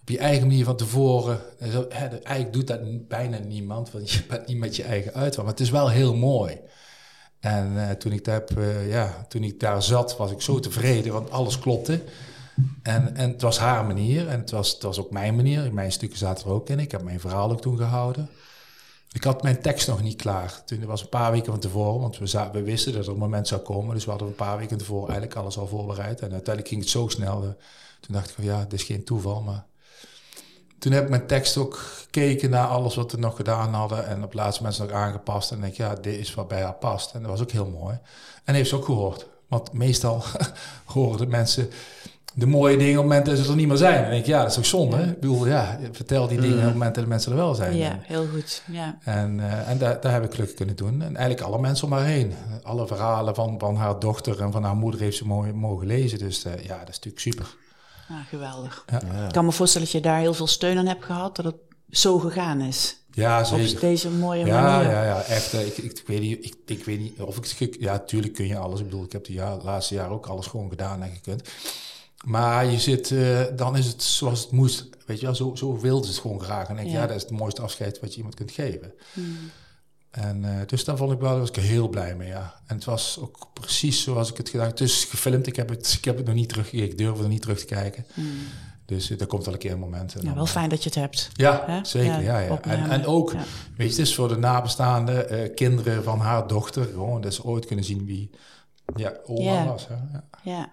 [0.00, 4.24] op je eigen manier van tevoren, eh, hè, eigenlijk doet dat bijna niemand, want je
[4.28, 6.60] bent niet met je eigen uitwaar, maar het is wel heel mooi.
[7.40, 11.12] En eh, toen, ik heb, eh, ja, toen ik daar zat, was ik zo tevreden,
[11.12, 12.00] want alles klopte.
[12.82, 15.74] En, en het was haar manier en het was, het was ook mijn manier.
[15.74, 16.78] Mijn stukken zaten er ook in.
[16.78, 18.28] Ik heb mijn verhaal ook toen gehouden.
[19.12, 20.64] Ik had mijn tekst nog niet klaar.
[20.64, 23.48] Toen was een paar weken van tevoren, want we, we wisten dat er een moment
[23.48, 23.94] zou komen.
[23.94, 26.20] Dus we hadden een paar weken tevoren eigenlijk alles al voorbereid.
[26.20, 27.44] En uiteindelijk ging het zo snel.
[27.44, 27.48] Uh,
[28.00, 29.42] toen dacht ik van ja, dit is geen toeval.
[29.42, 29.64] Maar
[30.78, 34.06] toen heb ik mijn tekst ook gekeken naar alles wat we nog gedaan hadden.
[34.06, 35.52] En op laatste mensen nog aangepast.
[35.52, 37.14] En denk ja, dit is wat bij haar past.
[37.14, 37.98] En dat was ook heel mooi.
[38.44, 39.26] En heeft ze ook gehoord.
[39.48, 40.22] Want meestal
[40.84, 41.70] horen de mensen
[42.34, 44.04] de mooie dingen op het moment dat ze er niet meer zijn.
[44.04, 44.96] En denk ik, ja, dat is toch zonde?
[44.96, 45.02] Ja.
[45.02, 47.76] Ik bedoel, ja, vertel die dingen op het moment dat de mensen er wel zijn.
[47.76, 48.62] Ja, heel goed.
[48.66, 48.98] Ja.
[49.04, 51.02] En, uh, en daar, daar heb ik gelukkig kunnen doen.
[51.02, 52.34] En eigenlijk alle mensen om haar heen.
[52.62, 56.18] Alle verhalen van, van haar dochter en van haar moeder heeft ze mogen, mogen lezen.
[56.18, 57.56] Dus uh, ja, dat is natuurlijk super.
[58.08, 58.84] Ja, geweldig.
[58.86, 59.26] Ja.
[59.26, 61.56] Ik kan me voorstellen dat je daar heel veel steun aan hebt gehad, dat het
[61.90, 62.96] zo gegaan is.
[63.12, 63.74] Ja, zeker.
[63.74, 64.90] Op deze mooie ja, manier.
[64.90, 65.52] Ja, ja, echt.
[65.52, 67.76] Ik, ik, ik, weet niet, ik, ik weet niet of ik...
[67.80, 68.80] Ja, tuurlijk kun je alles.
[68.80, 71.48] Ik bedoel, ik heb de jaar, laatste jaar ook alles gewoon gedaan en gekund.
[72.24, 74.88] Maar je zit, uh, dan is het zoals het moest.
[75.06, 76.68] Weet je wel, zo, zo wilde ze het gewoon graag.
[76.68, 77.00] En denk ja.
[77.00, 78.92] ja, dat is het mooiste afscheid wat je iemand kunt geven.
[79.12, 79.36] Hmm.
[80.10, 82.54] En uh, dus daar vond ik wel, daar was ik heel blij mee, ja.
[82.66, 84.66] En het was ook precies zoals ik het gedaan.
[84.66, 86.90] Het is gefilmd, ik heb het, ik heb het nog niet teruggekeken.
[86.90, 88.04] Ik durfde er niet terug te kijken.
[88.14, 88.30] Hmm.
[88.84, 90.14] Dus uh, er komt wel een keer een moment.
[90.20, 91.30] ja, wel fijn dat je het hebt.
[91.32, 91.84] Ja, Hè?
[91.84, 92.22] zeker.
[92.22, 92.60] Ja, ja.
[92.60, 93.38] En, en, ook, ja.
[93.76, 97.44] weet je, het is voor de nabestaanden, uh, kinderen van haar dochter, gewoon dat ze
[97.44, 98.30] ooit kunnen zien wie
[98.96, 99.88] ja, oma was.
[99.88, 99.94] Hè?
[100.50, 100.70] Ja.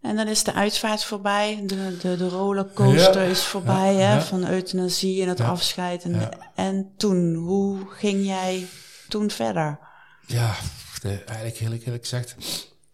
[0.00, 5.22] En dan is de uitvaart voorbij, de, de, de rollercoaster is voorbij hè, van euthanasie
[5.22, 6.02] en het afscheid.
[6.02, 8.66] En, en toen, hoe ging jij
[9.08, 9.78] toen verder?
[10.26, 10.54] Ja,
[11.02, 12.36] de, eigenlijk heel eerlijk gezegd,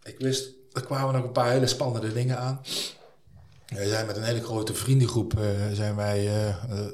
[0.03, 2.61] ik wist, er kwamen nog een paar hele spannende dingen aan.
[3.67, 6.85] We zijn met een hele grote vriendengroep, uh, zijn wij, uh, uh,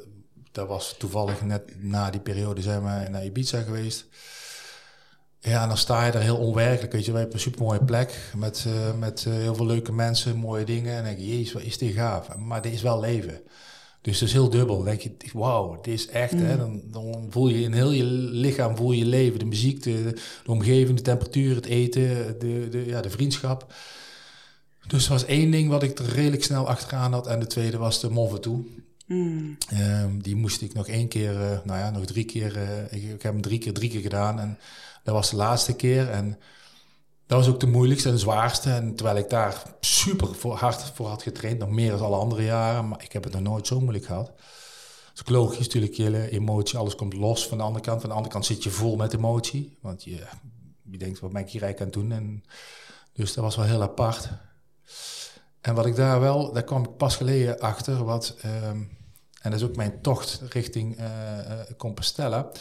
[0.51, 4.05] dat was toevallig net na die periode, zijn wij naar Ibiza geweest.
[5.43, 6.93] Ja, en dan sta je daar heel onwerkelijk.
[6.93, 10.37] Weet je, wij hebben een supermooie plek met, uh, met uh, heel veel leuke mensen,
[10.37, 10.97] mooie dingen.
[10.97, 12.37] En denk je, jezus, wat is dit gaaf.
[12.37, 13.41] Maar dit is wel leven.
[14.01, 14.75] Dus dat is heel dubbel.
[14.75, 16.33] Dan denk je, wauw, dit is echt.
[16.33, 16.43] Mm.
[16.43, 16.57] Hè?
[16.57, 19.39] Dan, dan, voel je in heel je lichaam voel je leven.
[19.39, 20.03] De muziek, de,
[20.43, 23.73] de omgeving, de temperatuur, het eten, de, de, ja, de vriendschap.
[24.87, 27.27] Dus er was één ding wat ik er redelijk snel achteraan had.
[27.27, 28.67] En de tweede was de Mont Ventoux.
[29.07, 29.57] Mm.
[30.03, 32.57] Um, die moest ik nog één keer, uh, nou ja, nog drie keer.
[32.89, 34.39] ik, ik heb hem drie keer, drie keer gedaan.
[34.39, 34.57] En
[35.03, 36.39] dat was de laatste keer en
[37.25, 38.69] dat was ook de moeilijkste en de zwaarste.
[38.69, 42.43] En terwijl ik daar super voor, hard voor had getraind, nog meer dan alle andere
[42.43, 44.25] jaren, maar ik heb het nog nooit zo moeilijk gehad.
[45.13, 48.01] Dat is logisch natuurlijk, hele emotie, alles komt los van de andere kant.
[48.01, 50.23] Van de andere kant zit je vol met emotie, want je,
[50.81, 52.11] je denkt, wat ben ik hier aan doen?
[52.11, 52.43] En,
[53.13, 54.29] dus dat was wel heel apart.
[55.61, 58.97] En wat ik daar wel, daar kwam ik pas geleden achter, wat, um,
[59.41, 62.51] en dat is ook mijn tocht richting uh, uh, Compostela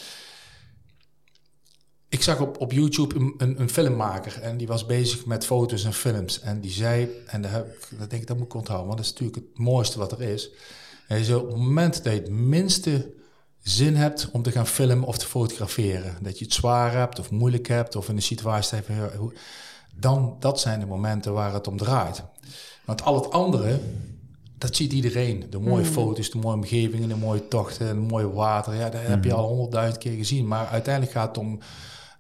[2.12, 5.84] ik zag op, op YouTube een, een, een, filmmaker en die was bezig met foto's
[5.84, 6.40] en films.
[6.40, 8.98] En die zei, en daar, heb ik, dat denk ik, dat moet ik onthouden, want
[8.98, 10.50] dat is natuurlijk het mooiste wat er is.
[11.06, 13.12] Hij zei, op het moment dat je het minste
[13.62, 17.30] zin hebt om te gaan filmen of te fotograferen, dat je het zwaar hebt of
[17.30, 19.10] moeilijk hebt of in een situatie hebt,
[19.94, 22.22] dan dat zijn de momenten waar het om draait.
[22.84, 23.80] Want al het andere,
[24.58, 25.46] dat ziet iedereen.
[25.50, 25.90] De mooie mm.
[25.90, 28.74] foto's, de mooie omgevingen, de mooie tochten, de mooie water.
[28.74, 29.10] Ja, dat mm.
[29.10, 30.46] heb je al honderdduizend keer gezien.
[30.46, 31.58] Maar uiteindelijk gaat het om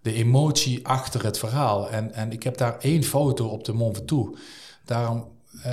[0.02, 1.90] de emotie achter het verhaal.
[1.90, 4.40] En, en ik heb daar één foto op de Mont Ventoux.
[4.84, 5.28] Daarom,
[5.66, 5.72] uh,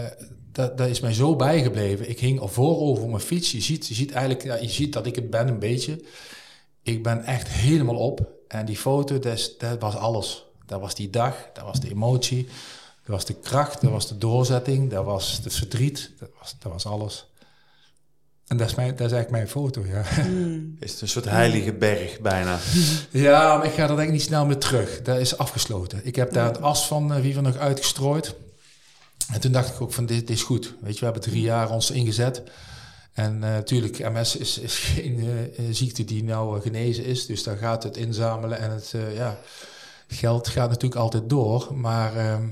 [0.52, 2.10] dat, dat is mij zo bijgebleven.
[2.10, 3.52] Ik hing voorover op mijn fiets.
[3.52, 6.04] Je ziet, je ziet eigenlijk, ja, je ziet dat ik het ben een beetje.
[6.84, 8.28] Ik ben echt helemaal op.
[8.48, 10.46] En die foto, dat, dat was alles.
[10.66, 14.18] Dat was die dag, dat was de emotie, dat was de kracht, dat was de
[14.18, 17.29] doorzetting, dat was het verdriet, dat was, dat was alles.
[18.50, 20.04] En dat is, mijn, dat is eigenlijk mijn foto, ja.
[20.28, 20.76] Mm.
[20.80, 22.60] Is het een soort heilige berg bijna?
[23.12, 25.02] ja, maar ik ga er denk ik niet snel meer terug.
[25.02, 26.02] Dat is afgesloten.
[26.04, 28.36] Ik heb daar het as van uh, Viva nog uitgestrooid.
[29.34, 30.74] En toen dacht ik ook van, dit, dit, is goed.
[30.82, 32.44] Weet je, we hebben drie jaar ons ingezet.
[33.14, 37.26] En uh, natuurlijk, MS is, is geen uh, ziekte die nou genezen is.
[37.26, 39.38] Dus daar gaat het inzamelen en het ja,
[40.08, 41.68] geld gaat natuurlijk altijd door.
[41.76, 42.48] Maar ehm,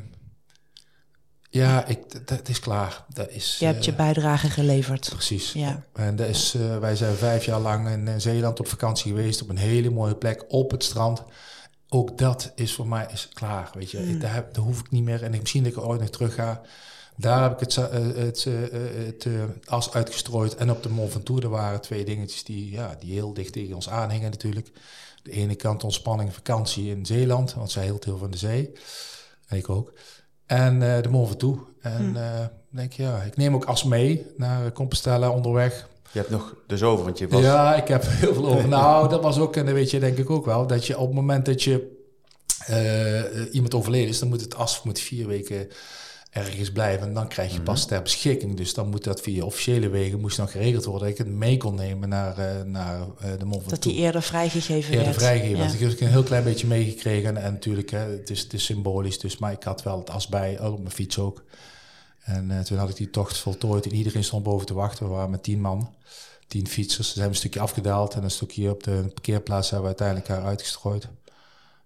[1.57, 3.05] ja, ik, dat is klaar.
[3.13, 5.09] Dat is, je hebt je bijdrage geleverd.
[5.09, 5.51] Precies.
[5.51, 5.83] Ja.
[5.93, 9.49] En dat is, uh, wij zijn vijf jaar lang in, Zeeland op vakantie geweest, op
[9.49, 11.23] een hele mooie plek, op het strand.
[11.89, 13.99] Ook dat is voor mij is klaar, weet je.
[13.99, 14.19] Mm.
[14.19, 16.09] Daar, heb, daar hoef ik niet meer, en ik, misschien dat ik er ooit nog
[16.09, 16.61] terug ga.
[17.15, 20.55] Daar heb ik het, het, het uh, as uitgestrooid.
[20.55, 23.75] En op de Mont Ventoux, er waren twee dingetjes die, ja, die heel dicht tegen
[23.75, 24.71] ons aanhingen natuurlijk.
[25.23, 28.71] De ene kant ontspanning, vakantie in Zeeland, want zij hield heel van de zee.
[29.47, 29.93] En ik ook.
[30.47, 31.61] En uh, de Mont Ventoux.
[31.81, 32.15] En hm.
[32.15, 35.87] uh, denk ja, ik neem ook as mee naar Compostela onderweg.
[36.11, 37.41] Je hebt nog dus over, want je was...
[37.41, 38.67] Ja, ik heb heel veel over.
[38.67, 41.05] nou, dat was ook, en dat weet je denk ik ook wel, dat je op
[41.05, 41.95] het moment dat je
[42.65, 45.67] eh, iemand overleden is, dan moet het as moet vier weken
[46.37, 47.07] ergens blijven.
[47.07, 47.89] En dan krijg je pas mhm.
[47.89, 48.57] ter beschikking.
[48.57, 51.09] Dus dan moet dat via officiële wegen moest nog geregeld worden.
[51.09, 54.21] Dat ik het mee kon nemen naar, uh, naar uh, de Mont Dat die eerder
[54.21, 55.17] vrijgegeven eerder werd.
[55.17, 55.57] vrijgegeven.
[55.57, 55.63] Ja.
[55.63, 57.29] Dus ik heb een heel klein beetje meegekregen.
[57.29, 59.19] En, en natuurlijk, hè, het, is, het is symbolisch.
[59.19, 61.43] Dus, maar ik had wel het as bij, op mijn fiets ook.
[62.19, 63.85] En uh, toen had ik die tocht voltooid.
[63.85, 65.05] En iedereen stond boven te wachten.
[65.05, 65.93] We waren met tien man.
[66.47, 67.07] Tien fietsers.
[67.07, 68.13] Ze zijn een stukje afgedaald.
[68.13, 71.07] En een stukje op de parkeerplaats hebben we uiteindelijk haar uitgestrooid.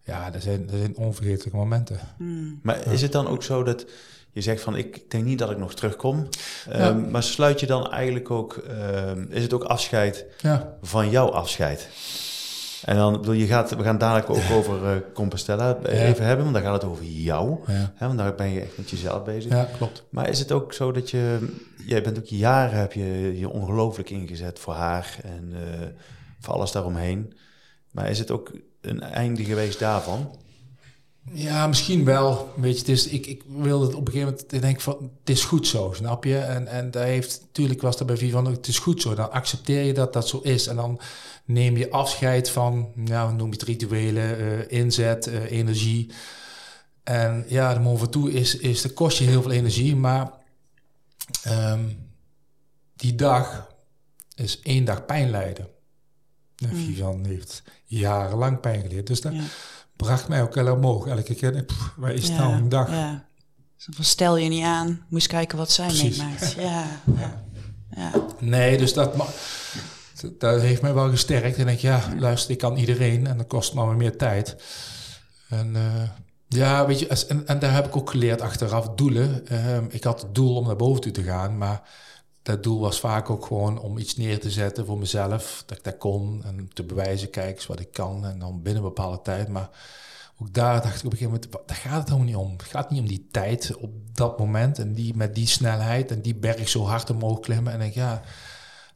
[0.05, 1.99] Ja, dat zijn, dat zijn onvergetelijke momenten.
[2.17, 2.59] Hmm.
[2.63, 3.85] Maar is het dan ook zo dat
[4.31, 6.27] je zegt van ik denk niet dat ik nog terugkom.
[6.69, 10.77] Ehm, maar sluit je dan eigenlijk ook, ehm, is het ook afscheid ja.
[10.81, 11.89] van jouw afscheid?
[12.85, 16.53] En dan bedoel je gaat, we gaan dadelijk ook over uh, Compostela even hebben, want
[16.53, 17.59] dan gaat het over jou.
[17.71, 19.51] Hè, want daar ben je echt met jezelf bezig.
[19.51, 20.03] Ja, klopt.
[20.09, 21.49] Maar is het ook zo dat je,
[21.85, 25.59] jij bent ook jaren heb je je ongelooflijk ingezet voor haar en uh,
[26.39, 27.33] voor alles daaromheen.
[27.91, 30.35] Maar is het ook een einde geweest daarvan?
[31.33, 32.53] Ja, misschien wel.
[32.55, 35.43] Weet je, is, ik, ik wilde het op een gegeven moment denk van, het is
[35.43, 36.37] goed zo, snap je?
[36.37, 39.15] En, en daar heeft, natuurlijk was er bij van, het is goed zo.
[39.15, 40.67] Dan accepteer je dat dat zo is.
[40.67, 40.99] En dan
[41.45, 46.11] neem je afscheid van, nou, noem je het rituelen, uh, inzet, uh, energie.
[47.03, 49.95] En ja, de moment toe is, is, dat kost je heel veel energie.
[49.95, 50.31] Maar
[51.47, 52.09] um,
[52.95, 53.69] die dag
[54.35, 55.67] is één dag pijn lijden.
[56.57, 56.85] En mm.
[56.85, 59.07] Vivian heeft jarenlang pijn geleerd.
[59.07, 59.33] Dus dat
[60.01, 61.07] bracht mij ook heel omhoog.
[61.07, 62.89] Elke keer, pff, waar is ja, nou een dag?
[62.89, 63.25] Ja.
[63.99, 66.17] stel je niet aan, moest kijken wat zij Precies.
[66.17, 66.51] meemaakt.
[66.69, 66.85] Ja,
[67.15, 67.43] ja.
[67.95, 68.11] ja.
[68.39, 69.13] Nee, dus dat,
[70.37, 71.57] dat heeft mij wel gesterkt.
[71.57, 74.55] En denk ja, luister, ik kan iedereen en dat kost maar meer tijd.
[75.49, 76.09] En uh,
[76.47, 79.43] ja, weet je, en, en, daar heb ik ook geleerd achteraf doelen.
[79.51, 81.81] Uh, ik had het doel om naar boven toe te gaan, maar
[82.41, 85.63] dat doel was vaak ook gewoon om iets neer te zetten voor mezelf.
[85.65, 88.25] Dat ik dat kon en te bewijzen, kijk eens wat ik kan.
[88.25, 89.47] En dan binnen een bepaalde tijd.
[89.47, 89.69] Maar
[90.39, 92.51] ook daar dacht ik op een gegeven moment, daar gaat het helemaal niet om.
[92.51, 94.79] Het gaat niet om die tijd op dat moment.
[94.79, 97.73] En die met die snelheid en die berg zo hard omhoog klimmen.
[97.73, 98.21] En denk ja,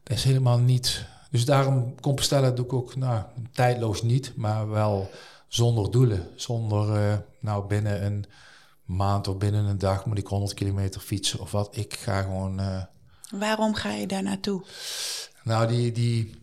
[0.02, 1.06] dat is helemaal niet...
[1.30, 5.10] Dus daarom Compostela doe ik ook, nou, tijdloos niet, maar wel
[5.48, 6.28] zonder doelen.
[6.36, 8.24] Zonder, uh, nou, binnen een
[8.84, 11.76] maand of binnen een dag moet ik 100 kilometer fietsen of wat.
[11.76, 12.60] Ik ga gewoon...
[12.60, 12.82] Uh,
[13.30, 14.64] Waarom ga je daar naartoe?
[15.42, 16.34] Nou, die, die,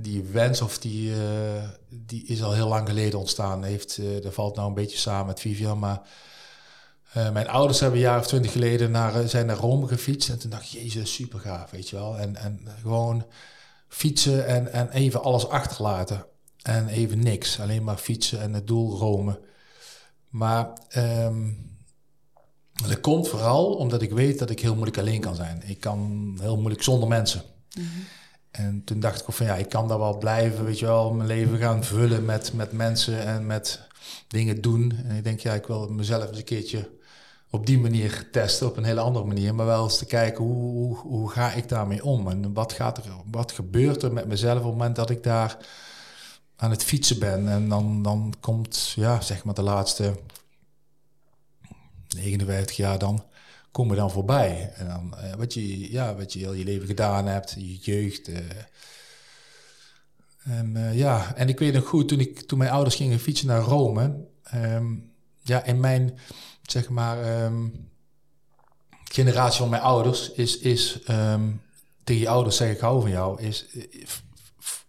[0.00, 3.64] die wens of die, uh, die is al heel lang geleden ontstaan.
[3.64, 6.00] Heeft, uh, dat valt nou een beetje samen met Vivian, maar
[7.16, 10.28] uh, mijn ouders hebben een jaar of twintig geleden naar, zijn naar Rome gefietst.
[10.28, 12.18] En toen dacht ik, jezus, super gaaf, weet je wel.
[12.18, 13.26] En, en gewoon
[13.88, 16.26] fietsen en, en even alles achterlaten.
[16.62, 19.40] En even niks, alleen maar fietsen en het doel Rome.
[20.28, 21.73] Maar um,
[22.74, 25.62] dat komt vooral omdat ik weet dat ik heel moeilijk alleen kan zijn.
[25.66, 27.42] Ik kan heel moeilijk zonder mensen.
[27.74, 27.86] Mhm.
[28.50, 31.12] En toen dacht ik ook van ja, ik kan daar wel blijven, weet je wel,
[31.12, 33.80] mijn leven gaan vullen met, met mensen en met
[34.28, 34.92] dingen doen.
[35.04, 36.90] En ik denk ja, ik wil mezelf eens een keertje
[37.50, 40.72] op die manier testen, op een hele andere manier, maar wel eens te kijken hoe,
[40.72, 44.58] hoe, hoe ga ik daarmee om en wat, gaat er, wat gebeurt er met mezelf
[44.58, 45.56] op het moment dat ik daar
[46.56, 47.48] aan het fietsen ben.
[47.48, 50.14] En dan, dan komt, ja, zeg maar de laatste
[52.14, 53.24] 59 jaar dan
[53.74, 54.72] komen dan voorbij.
[54.74, 58.28] En dan uh, wat, je, ja, wat je heel je leven gedaan hebt, je jeugd.
[58.28, 58.38] Uh,
[60.44, 63.46] en uh, ja, en ik weet nog goed, toen, ik, toen mijn ouders gingen fietsen
[63.46, 66.18] naar Rome, um, ja, in mijn,
[66.62, 67.90] zeg maar, um,
[69.04, 71.00] generatie van mijn ouders is, is
[72.04, 73.66] tegen je ouders zeggen ik hou van jou, is,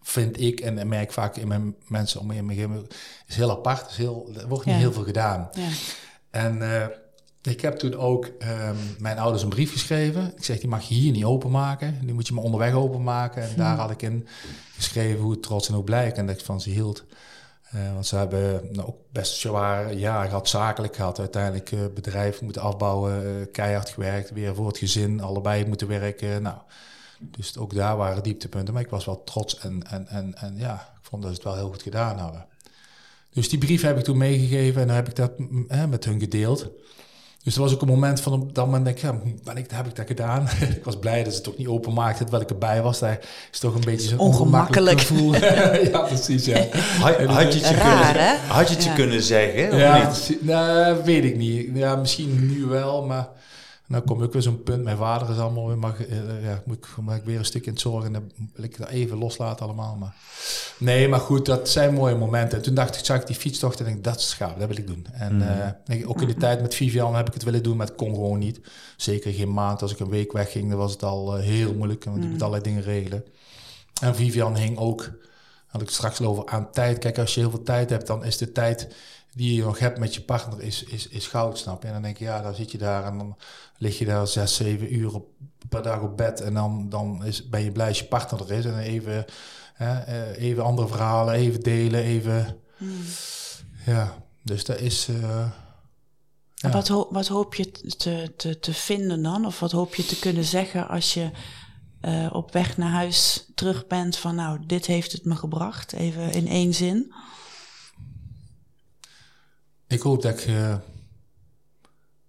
[0.02, 2.88] vind ik en merk vaak in mijn mensen om me heen,
[3.28, 3.90] is heel apart.
[3.90, 5.50] Is heel, er wordt niet heel veel gedaan.
[5.54, 5.68] Ja.
[6.30, 6.62] En
[7.46, 10.34] ik heb toen ook um, mijn ouders een brief geschreven.
[10.36, 12.00] Ik zeg, die mag je hier niet openmaken.
[12.02, 13.44] Die moet je maar onderweg openmaken.
[13.44, 13.80] En daar hm.
[13.80, 14.28] had ik in
[14.76, 17.04] geschreven hoe trots en hoe blij ik en dat ik van ze hield.
[17.76, 21.20] Uh, want ze hebben nou, ook best zwaar jaar gehad, zakelijk gehad.
[21.20, 24.32] Uiteindelijk uh, bedrijf moeten afbouwen, uh, keihard gewerkt.
[24.32, 26.42] Weer voor het gezin, allebei moeten werken.
[26.42, 26.58] Nou,
[27.20, 28.74] dus ook daar waren dieptepunten.
[28.74, 31.48] Maar ik was wel trots en, en, en, en ja, ik vond dat ze het
[31.48, 32.46] wel heel goed gedaan hadden.
[33.30, 35.32] Dus die brief heb ik toen meegegeven en dan heb ik dat
[35.90, 36.72] met hun gedeeld.
[37.46, 39.72] Dus er was ook een moment van op dat moment denk ik, ja, ben ik,
[39.72, 40.48] heb ik dat gedaan?
[40.78, 43.00] ik was blij dat ze het toch niet openmaakte terwijl ik erbij was.
[43.00, 43.20] Daar
[43.52, 45.36] is toch een beetje zo'n ongemakkelijk gevoel.
[45.92, 46.46] ja, precies.
[46.46, 46.66] Ja.
[47.00, 49.78] Had, had, je het je, kunnen, had je het je kunnen zeggen?
[49.78, 51.70] Ja, nou, weet ik niet.
[51.74, 53.28] Ja, misschien nu wel, maar
[53.88, 54.84] dan kom ik weer zo'n punt.
[54.84, 57.66] Mijn vader is allemaal weer, mag, uh, ja, moet ik, mag ik weer een stuk
[57.66, 58.14] in het zorgen.
[58.14, 59.96] Dan wil ik dat even loslaten allemaal.
[59.96, 60.16] Maar
[60.80, 62.58] nee, maar goed, dat zijn mooie momenten.
[62.58, 64.78] En toen dacht ik, zag ik die fietstocht en denk dat is gaaf, dat wil
[64.78, 65.06] ik doen.
[65.12, 65.42] En
[65.88, 68.14] uh, ook in de tijd met Vivian heb ik het willen doen, maar het kon
[68.14, 68.62] gewoon niet.
[68.98, 69.82] Zeker geen maand.
[69.82, 72.04] Als ik een week wegging, dan was het al uh, heel moeilijk.
[72.04, 72.42] Want je moet mm.
[72.42, 73.26] allerlei dingen regelen.
[74.02, 75.12] En Vivian hing ook,
[75.68, 76.98] had ik het straks over, aan tijd.
[76.98, 78.88] Kijk, als je heel veel tijd hebt, dan is de tijd
[79.36, 81.88] die je nog hebt met je partner is, is, is goud, snap je?
[81.88, 83.38] En dan denk je, ja, dan zit je daar en dan
[83.78, 85.28] lig je daar zes, zeven uur op,
[85.70, 86.42] per dag op bed.
[86.42, 88.66] En dan, dan is, ben je blij als je partner er is.
[88.66, 89.26] En even,
[89.74, 92.58] hè, eh, even andere verhalen, even delen, even...
[92.78, 93.04] Hmm.
[93.86, 95.08] Ja, dus dat is...
[95.10, 95.50] Uh,
[96.54, 96.70] ja.
[96.70, 99.46] wat, ho wat hoop je te, te, te vinden dan?
[99.46, 101.30] Of wat hoop je te kunnen zeggen als je
[102.02, 104.36] uh, op weg naar huis terug bent van...
[104.36, 107.14] nou, dit heeft het me gebracht, even in één zin?
[109.88, 110.78] Ik hoop dat ik uh,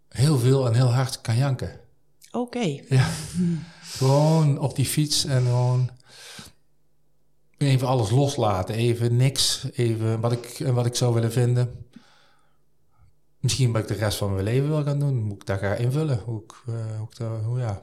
[0.08, 1.80] heel veel en heel hard kan janken.
[2.30, 2.38] Oké.
[2.38, 2.84] Okay.
[2.88, 3.08] Ja,
[3.80, 5.90] gewoon op die fiets en gewoon
[7.56, 8.74] even alles loslaten.
[8.74, 11.86] Even niks, even wat ik, wat ik zou willen vinden.
[13.38, 15.22] Misschien wat ik de rest van mijn leven wil gaan doen.
[15.22, 16.18] Moet ik dat gaan invullen.
[16.18, 17.82] Hoe ik, uh, hoe ik dat, hoe, ja,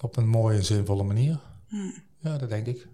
[0.00, 1.40] op een mooie zinvolle manier.
[1.68, 1.94] Hmm.
[2.18, 2.88] Ja, dat denk ik.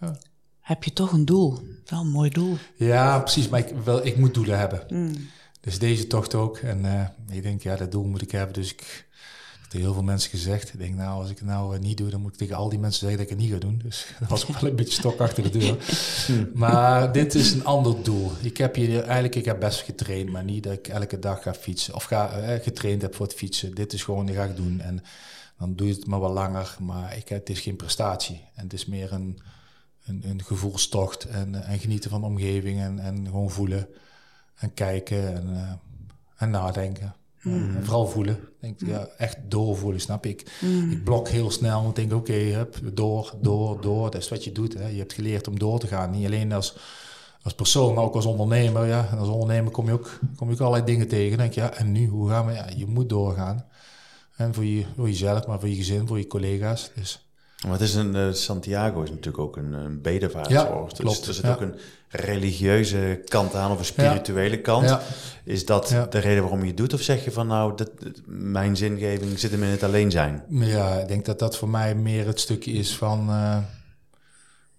[0.00, 0.16] Ja.
[0.64, 1.58] Heb je toch een doel?
[1.84, 2.56] Wel een mooi doel.
[2.76, 3.48] Ja, precies.
[3.48, 4.84] Maar ik, wel, ik moet doelen hebben.
[4.88, 5.28] Hmm.
[5.60, 6.58] Dus deze tocht ook.
[6.58, 8.54] En uh, ik denk, ja, dat doel moet ik hebben.
[8.54, 9.06] Dus ik
[9.78, 10.72] heel veel mensen gezegd.
[10.72, 12.68] Ik denk, nou, als ik het nou eh, niet doe, dan moet ik tegen al
[12.68, 13.80] die mensen zeggen dat ik het niet ga doen.
[13.82, 15.76] Dus dat was wel een beetje stok achter de deur.
[16.54, 18.30] maar dit is een ander doel.
[18.42, 21.54] Ik heb hier eigenlijk, ik heb best getraind, maar niet dat ik elke dag ga
[21.54, 21.94] fietsen.
[21.94, 23.74] Of ga, eh, getraind heb voor het fietsen.
[23.74, 24.80] Dit is gewoon, dat ga ik doen.
[24.80, 25.02] En
[25.58, 26.76] dan doe je het maar wat langer.
[26.80, 28.44] Maar ik, het is geen prestatie.
[28.54, 29.38] En het is meer een,
[30.04, 31.24] een, een gevoelstocht.
[31.24, 32.80] En, eh, en genieten van de omgeving.
[32.80, 33.88] En, en gewoon voelen.
[34.54, 35.72] En kijken en, uh,
[36.36, 37.14] en nadenken.
[37.44, 37.82] Mm.
[37.82, 38.38] vooral voelen.
[38.60, 38.88] Denk, mm.
[38.88, 40.58] ja, echt doorvoelen, snap ik.
[40.60, 40.90] Mm.
[40.90, 44.10] Ik blok heel snel en denk, oké, okay, door, door, door.
[44.10, 44.74] Dat is wat je doet.
[44.74, 44.88] Hè.
[44.88, 46.10] Je hebt geleerd om door te gaan.
[46.10, 46.76] Niet alleen als,
[47.42, 48.86] als persoon, maar ook als ondernemer.
[48.86, 49.08] Ja.
[49.10, 51.38] En als ondernemer kom je ook, kom je ook allerlei dingen tegen.
[51.38, 52.52] denk je, ja, en nu, hoe gaan we?
[52.52, 53.66] Ja, je moet doorgaan.
[54.36, 56.90] En voor, je, voor jezelf, maar voor je gezin, voor je collega's.
[56.94, 57.26] Dus
[57.64, 60.96] maar het is een, uh, Santiago is natuurlijk ook een, een bedevaartsoord.
[60.96, 61.74] Ja, dus er zit ook een
[62.08, 64.98] religieuze kant aan of een spirituele kant.
[65.44, 66.94] Is dat de reden waarom je het doet?
[66.94, 67.90] Of zeg je van nou, dat,
[68.26, 70.42] mijn zingeving zit hem in het alleen zijn?
[70.48, 73.56] Ja, ik denk dat dat voor mij meer het stukje is van uh,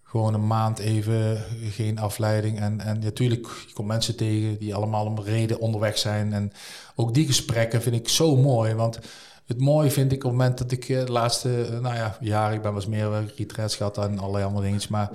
[0.04, 2.60] gewoon een maand even geen afleiding.
[2.60, 6.34] En, en natuurlijk, je komt mensen tegen die allemaal om reden onderweg zijn.
[6.34, 6.52] En
[6.96, 9.00] ook die gesprekken vind ik zo mooi, want
[9.46, 12.18] het mooie vind ik op het moment dat ik eh, de laatste uh, nou ja,
[12.20, 15.10] jaren, ik ben wel eens meer retreats gehad en allerlei andere dingen, maar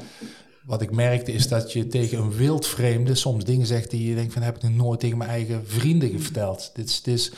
[0.64, 4.32] wat ik merkte is dat je tegen een wildvreemde soms dingen zegt die je denkt
[4.32, 6.70] van heb ik nog nooit tegen mijn eigen vrienden verteld.
[6.74, 7.32] Dit is, dit is,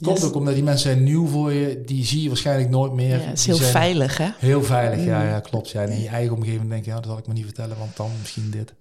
[0.00, 3.18] komt ook omdat die mensen zijn nieuw voor je, die zie je waarschijnlijk nooit meer.
[3.18, 4.28] Ja, het is heel veilig hè?
[4.38, 5.28] Heel veilig, ja, mm.
[5.28, 5.70] ja klopt.
[5.70, 5.82] Ja.
[5.82, 7.96] En in je eigen omgeving denk je, ja, dat zal ik me niet vertellen, want
[7.96, 8.74] dan misschien dit.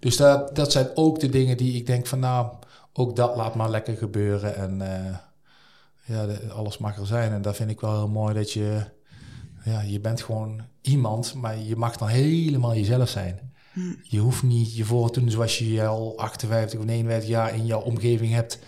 [0.00, 2.46] Dus dat, dat zijn ook de dingen die ik denk van nou,
[2.92, 4.78] ook dat laat maar lekker gebeuren en...
[4.82, 5.16] Uh,
[6.08, 7.32] ja, alles mag er zijn.
[7.32, 8.84] En dat vind ik wel heel mooi dat je,
[9.64, 13.52] ja, je bent gewoon iemand, maar je mag dan helemaal jezelf zijn.
[13.72, 13.80] Hm.
[14.02, 17.66] Je hoeft niet je voor te doen zoals je al 58 of 59 jaar in
[17.66, 18.58] jouw omgeving hebt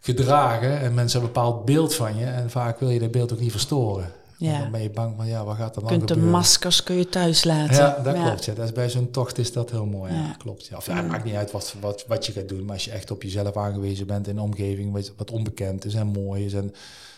[0.00, 0.80] gedragen.
[0.80, 2.24] En mensen hebben een bepaald beeld van je.
[2.24, 4.12] En vaak wil je dat beeld ook niet verstoren.
[4.38, 4.58] Ja.
[4.58, 7.08] Dan ben je bang van, ja, wat gaat er dan kunt de maskers kun je
[7.08, 7.76] thuis laten.
[7.76, 8.44] Ja, dat klopt.
[8.44, 8.54] Ja.
[8.54, 10.12] Dat is bij zo'n tocht is dat heel mooi.
[10.12, 10.34] Ja.
[10.38, 10.66] klopt.
[10.66, 10.76] Ja.
[10.76, 12.64] Of, ja, het maakt niet uit wat, wat, wat je gaat doen.
[12.64, 15.94] Maar als je echt op jezelf aangewezen bent in een omgeving wat, wat onbekend is
[15.94, 16.52] en mooi is.
[16.52, 16.74] En,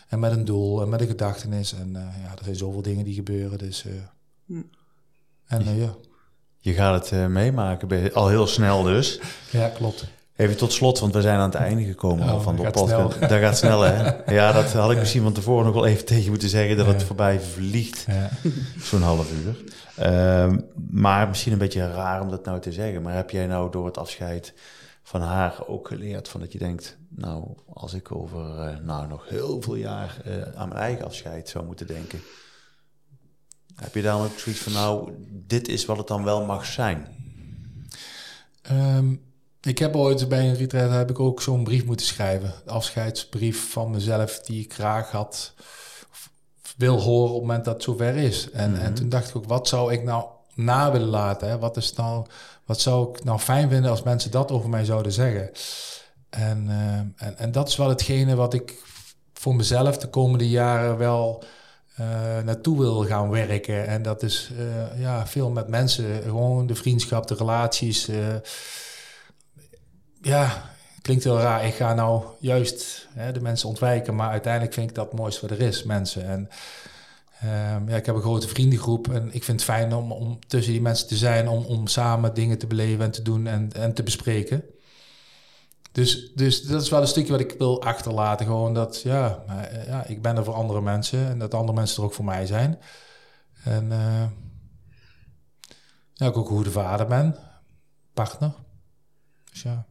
[0.09, 1.73] en met een doel en met een gedachtenis.
[1.73, 3.59] En uh, ja, er zijn zoveel dingen die gebeuren.
[3.59, 4.59] Dus, uh,
[5.47, 5.95] En uh, ja.
[6.59, 9.21] Je gaat het meemaken, al heel snel dus.
[9.51, 10.05] Ja, klopt.
[10.41, 13.21] Even tot slot, want we zijn aan het einde gekomen oh, van de podcast.
[13.21, 14.13] Dat gaat snel, hè?
[14.35, 17.03] Ja, dat had ik misschien van tevoren nog wel even tegen moeten zeggen, dat het
[17.03, 18.05] voorbij vliegt.
[18.09, 18.31] Ja.
[18.79, 19.57] Zo'n half uur.
[19.97, 20.59] Ehm,
[20.91, 23.03] maar misschien een beetje raar om dat nou te zeggen.
[23.03, 24.55] Maar heb jij nou door het afscheid
[25.03, 29.29] van haar ook geleerd van dat je denkt, nou, als ik over uh, nou, nog
[29.29, 32.21] heel veel jaar uh, aan mijn eigen afscheid zou moeten denken.
[33.75, 37.07] Heb je dan ook zoiets van, nou, dit is wat het dan wel mag zijn?
[38.71, 39.29] Um
[39.63, 42.55] ik heb ooit bij een retreat heb ik ook zo'n brief moeten schrijven.
[42.67, 45.55] Afscheidsbrief van mezelf die ik graag had
[46.77, 48.51] wil horen op het moment dat het zover is.
[48.51, 48.95] En, en mhm.
[48.95, 51.49] toen dacht ik ook, wat zou ik nou na willen laten?
[51.49, 51.59] Hè?
[51.59, 52.27] Wat, is nou,
[52.65, 55.51] wat zou ik nou fijn vinden als mensen dat over mij zouden zeggen?
[56.31, 58.83] En, uh, en, en dat is wel hetgene wat ik
[59.33, 61.45] voor mezelf de komende jaren wel
[62.01, 62.07] uh,
[62.45, 63.87] naartoe wil gaan werken.
[63.87, 68.09] En dat is uh, ja, veel met mensen, gewoon de vriendschap, de relaties
[70.23, 70.71] ja,
[71.03, 71.67] klinkt heel raar.
[71.67, 75.41] Ik ga nou juist hè, de mensen ontwijken, maar uiteindelijk vind ik dat het mooiste
[75.41, 76.25] wat er is, mensen.
[76.25, 76.49] En
[77.75, 80.73] um, ja, ik heb een grote vriendengroep en ik vind het fijn om, om tussen
[80.73, 83.95] die mensen te zijn, om, om samen dingen te beleven en te doen en, en
[83.95, 84.65] te bespreken.
[85.93, 88.47] Dus, dus dat is wel een stukje wat ik wil achterlaten.
[88.47, 89.45] Gewoon dat, ja,
[89.87, 92.47] ja, ik ben er voor andere mensen en dat andere mensen er ook voor mij
[92.47, 92.79] zijn.
[93.65, 94.27] En uh,
[96.13, 97.37] ja, ik ook een goede vader ben,
[98.15, 98.53] partner.
[99.51, 99.87] Dus ja.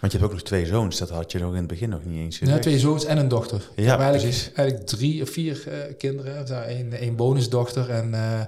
[0.00, 2.04] Want je hebt ook nog twee zoons, dat had je nog in het begin nog
[2.04, 2.62] niet eens Ja, gezegd.
[2.62, 3.58] twee zoons en een dochter.
[3.76, 4.52] Ja, ik heb eigenlijk, precies.
[4.52, 6.46] eigenlijk drie of vier eh, kinderen.
[6.46, 8.40] Daar Een, één bonusdochter en eh,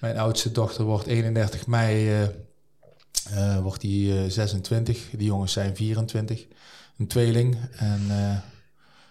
[0.00, 2.22] mijn oudste dochter wordt 31 mei eh,
[3.52, 5.04] eh, wordt die eh, 26.
[5.10, 6.46] Die jongens zijn 24.
[6.98, 7.56] Een tweeling.
[7.76, 8.36] En eh,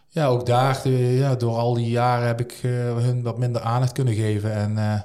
[0.09, 3.61] ja, ook daar, eh, ja, door al die jaren heb ik eh, hun wat minder
[3.61, 4.53] aandacht kunnen geven.
[4.53, 4.99] En eh,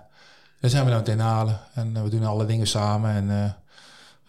[0.60, 1.60] daar zijn we nou het inhalen.
[1.74, 3.10] En eh, we doen alle dingen samen.
[3.10, 3.50] En eh,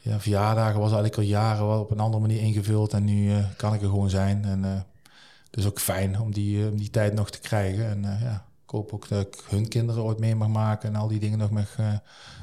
[0.02, 2.93] ja, verjaardagen was eigenlijk al jaren wel op een andere manier ingevuld.
[2.93, 4.45] En nu eh, kan ik er gewoon zijn.
[4.45, 7.89] En het is ook fijn om die, eh, die tijd nog te krijgen.
[7.89, 10.89] En ja, ik hoop ook dat ik hun kinderen ooit mee mag maken.
[10.89, 11.78] En al die dingen nog mag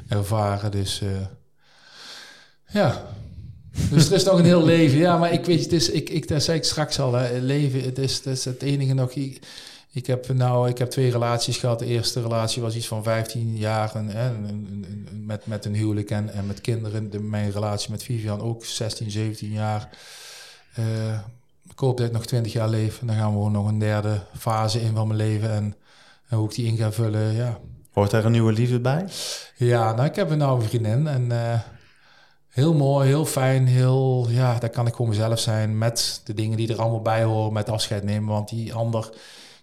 [0.09, 0.71] ervaren.
[0.71, 1.03] Dus
[2.67, 3.05] ja,
[3.91, 4.99] dus er is nog een heel leven.
[4.99, 7.83] Ja, maar ik weet, het is, ik, ik, dat zei ik straks al, hè, leven,
[7.83, 9.13] het is, het is het enige nog.
[9.13, 9.41] Ik,
[9.93, 11.79] ik heb nou, ik heb twee relaties gehad.
[11.79, 16.47] De eerste relatie was iets van 15 jaar en, met, met een huwelijk en, en
[16.47, 17.11] met kinderen.
[17.11, 19.89] De, mijn relatie met Vivian ook 16, 17 jaar.
[20.75, 21.21] Eh,
[21.71, 23.01] ik hoop dat ik nog 20 jaar leef.
[23.01, 25.51] En dan gaan we gewoon nog een derde fase in van mijn leven.
[25.51, 25.77] En,
[26.29, 27.61] en hoe ik die in ga vullen, ja,
[27.99, 29.09] Hoort daar een nieuwe liefde bij?
[29.57, 31.61] ja, nou, ik heb een oude vriendin en eh,
[32.49, 36.57] heel mooi, heel fijn, heel, ja, daar kan ik gewoon mezelf zijn met de dingen
[36.57, 39.11] die er allemaal bij horen, met afscheid nemen, want die ander,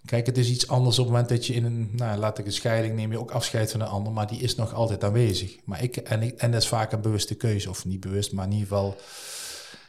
[0.06, 2.46] kijk, het is iets anders op het moment dat je in een, nou, laat ik
[2.46, 5.56] een scheiding neem je ook afscheid van een ander, maar die is nog altijd aanwezig.
[5.64, 8.52] Maar ik, en, en dat is vaak een bewuste keuze, of niet bewust, maar in
[8.52, 8.96] ieder geval,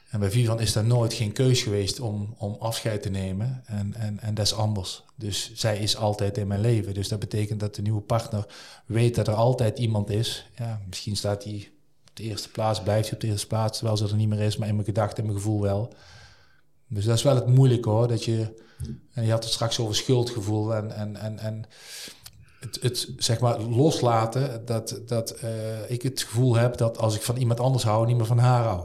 [0.09, 3.63] en bij Vivan is dat nooit geen keus geweest om, om afscheid te nemen.
[3.65, 5.03] En, en, en dat is anders.
[5.15, 6.93] Dus zij is altijd in mijn leven.
[6.93, 8.45] Dus dat betekent dat de nieuwe partner
[8.85, 10.49] weet dat er altijd iemand is.
[10.55, 11.69] Ja, misschien staat hij
[12.09, 14.39] op de eerste plaats, blijft hij op de eerste plaats, terwijl ze er niet meer
[14.39, 15.93] is, maar in mijn gedachten en mijn gevoel wel.
[16.87, 18.07] Dus dat is wel het moeilijke hoor.
[18.07, 18.53] Dat je,
[19.13, 21.65] en je had het straks over schuldgevoel en, en, en, en
[22.59, 24.65] het, het zeg maar loslaten.
[24.65, 28.17] Dat, dat eh, ik het gevoel heb dat als ik van iemand anders hou, niet
[28.17, 28.81] meer van haar hou.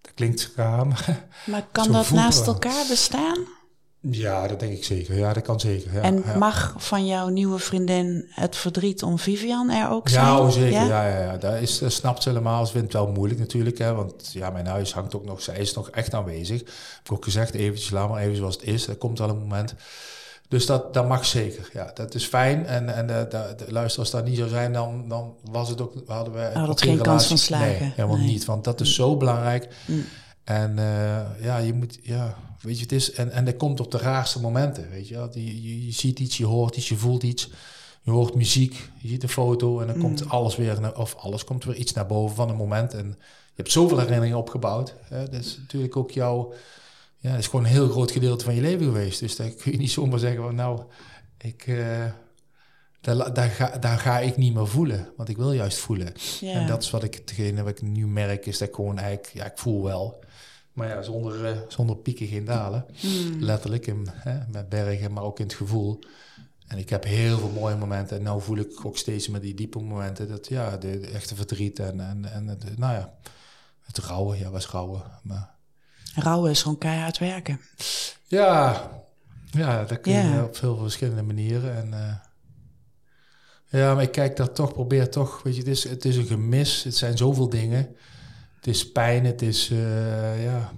[0.00, 3.38] Dat klinkt raar, maar Maar kan dat naast elkaar bestaan?
[4.00, 5.16] Ja, dat denk ik zeker.
[5.18, 5.94] Ja, dat kan zeker.
[5.94, 6.36] Ja, en ja.
[6.38, 10.24] mag van jouw nieuwe vriendin het verdriet om Vivian er ook zijn?
[10.24, 10.70] Ja, oh, zeker.
[10.86, 11.06] Ja?
[11.08, 12.66] Ja, ja, Dat, is, dat snapt ze helemaal.
[12.66, 13.78] Ze vindt het wel moeilijk natuurlijk.
[13.78, 15.42] Hè, want ja, mijn huis hangt ook nog.
[15.42, 16.58] Zij is nog echt aanwezig.
[16.58, 16.68] Heb
[17.04, 18.86] ik ook gezegd, eventjes, laat maar even zoals het is.
[18.86, 19.74] Er komt wel een moment.
[20.48, 21.68] Dus dat, dat mag zeker.
[21.72, 22.66] Ja, dat is fijn.
[22.66, 25.80] En, en eh, de, de, luister, als dat niet zou zijn, dan, dan was het
[25.80, 27.66] ook, hadden we Had het ook geen relatie- kans van slagen.
[27.80, 28.26] Nee, helemaal Nee.
[28.26, 28.44] niet.
[28.44, 29.68] Want dat is zo belangrijk.
[29.86, 30.04] Mm.
[30.44, 33.90] En eh, ja, je moet, ja, weet je, het is, en, en dat komt op
[33.90, 35.28] de raarste momenten, weet je.
[35.32, 37.50] Die, je, je ziet iets, je hoort iets, je voelt iets.
[38.02, 40.02] Je hoort muziek, je ziet een foto en dan Mm.
[40.02, 42.94] komt alles weer, naar, of alles komt weer iets naar boven van een moment.
[42.94, 44.94] En je hebt zoveel herinneringen opgebouwd.
[45.02, 45.28] Hè.
[45.28, 46.52] Dat is natuurlijk ook jouw,
[47.18, 49.20] ja, dat is gewoon een heel groot gedeelte van je leven geweest.
[49.20, 50.82] Dus daar kun je niet zomaar zeggen van nou,
[51.38, 52.04] ik, eh,
[53.00, 55.08] daar, daar, ga, daar ga ik niet meer voelen.
[55.16, 56.12] Want ik wil juist voelen.
[56.42, 59.34] En dat is wat ik, hetgene wat ik nu merk, is dat ik gewoon eigenlijk,
[59.34, 60.20] ja, ik voel wel.
[60.78, 62.86] Maar ja, zonder, eh, zonder pieken geen dalen.
[62.96, 63.40] Hmm.
[63.40, 65.98] Letterlijk in, hè, met bergen, maar ook in het gevoel.
[66.66, 68.16] En ik heb heel veel mooie momenten.
[68.16, 70.28] En nu voel ik ook steeds met die diepe momenten.
[70.28, 73.14] Dat ja, de, de echte verdriet en, en, en het, nou ja,
[73.82, 74.38] het rouwen.
[74.38, 75.02] Ja, was rouwen.
[75.22, 75.56] Maar
[76.14, 77.60] Rouwen is gewoon keihard werken.
[78.26, 78.90] ja,
[79.50, 81.76] ja, dat kun je op veel verschillende manieren.
[81.76, 82.14] En, eh,
[83.80, 86.26] ja, maar ik kijk daar toch, probeer toch, weet je, het is, het is een
[86.26, 86.82] gemis.
[86.82, 87.96] Het zijn zoveel dingen.
[88.58, 90.72] Het is pijn, het is, eh, ja,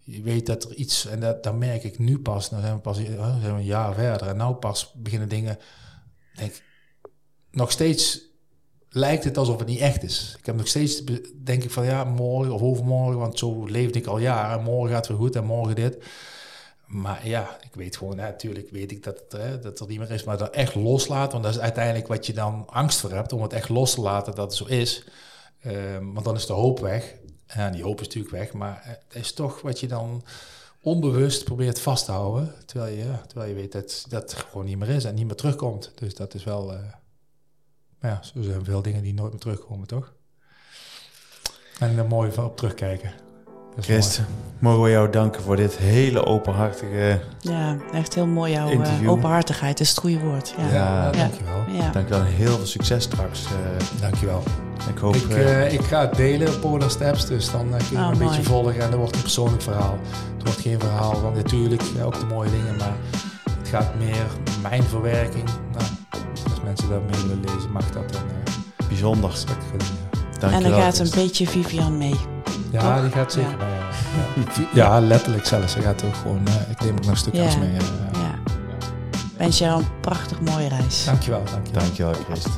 [0.00, 2.98] je weet dat er iets, en dat, merk ik nu pas, dan zijn we pas
[2.98, 4.28] we een jaar verder.
[4.28, 5.58] En nou pas beginnen dingen,
[6.34, 6.62] denk
[7.50, 8.32] nog steeds
[8.94, 10.36] lijkt het alsof het niet echt is.
[10.38, 11.04] Ik heb nog steeds,
[11.44, 14.62] denk ik van ja, morgen of overmorgen, want zo leefde ik al jaren.
[14.62, 16.04] Morgen gaat het weer goed en morgen dit.
[16.86, 20.10] Maar ja, ik weet gewoon, natuurlijk weet ik dat het, hè, dat er niet meer
[20.10, 23.32] is, maar dat echt loslaten, want dat is uiteindelijk wat je dan angst voor hebt,
[23.32, 25.04] om het echt los te laten dat het zo is.
[25.64, 27.14] Ehm, want dan is de hoop weg.
[27.46, 30.24] Ja, die hoop is natuurlijk weg, maar het is toch wat je dan
[30.80, 34.88] onbewust probeert vast te houden, terwijl je, terwijl je weet dat dat gewoon niet meer
[34.88, 35.92] is en niet meer terugkomt.
[35.94, 36.78] Dus dat is wel, eh,
[37.98, 40.12] maar ja, zo zijn veel dingen die nooit meer terugkomen, toch?
[41.78, 43.23] En er mooi op terugkijken.
[43.76, 43.86] Mooi.
[43.86, 44.20] Christ,
[44.58, 47.20] mogen we jou danken voor dit hele openhartige...
[47.40, 48.52] Ja, echt heel mooi.
[48.52, 49.10] Jouw eh, Interview.
[49.10, 50.54] openhartigheid is het goede woord.
[50.58, 50.64] Ja.
[50.72, 51.10] Ja, Ja.
[51.10, 51.64] dankjewel.
[51.72, 51.90] Ja.
[51.90, 53.44] Dankjewel en heel veel succes straks.
[53.44, 54.00] eh.
[54.00, 54.42] Dankjewel.
[54.94, 55.14] ik hoop...
[55.14, 58.12] Ik, eh, ik ga het delen op Polar Steps, dus dan kun je Oh, me
[58.12, 58.28] een mooi.
[58.28, 59.98] beetje volgen en dat wordt een persoonlijk verhaal.
[60.34, 62.94] Het wordt geen verhaal van natuurlijk ook de mooie dingen, maar
[63.58, 64.26] het gaat meer
[64.62, 65.44] mijn verwerking.
[65.72, 65.84] Nou,
[66.50, 68.22] als mensen dat mee willen lezen, mag dat dan.
[68.88, 69.30] bijzonder.
[69.30, 69.82] dat ik ja.
[70.40, 70.78] En Dankjewel.
[70.78, 72.14] er gaat een beetje Vivian mee.
[72.80, 73.02] Ja, Toch?
[73.02, 73.56] die gaat zeker Ja.
[73.56, 73.66] bij.
[74.56, 74.64] Ja.
[74.94, 75.72] ja, letterlijk zelfs.
[75.72, 76.40] Ze gaat ook gewoon.
[76.46, 77.58] eh, ik neem ook nog stukjes Ja.
[77.58, 77.68] mee.
[77.70, 77.76] eh,
[78.12, 78.18] ja.
[78.20, 78.34] Ja.
[79.36, 81.04] Wens jou een prachtig mooie reis.
[81.04, 81.82] Dankjewel, dankjewel.
[81.82, 82.48] Dankjewel, Christ.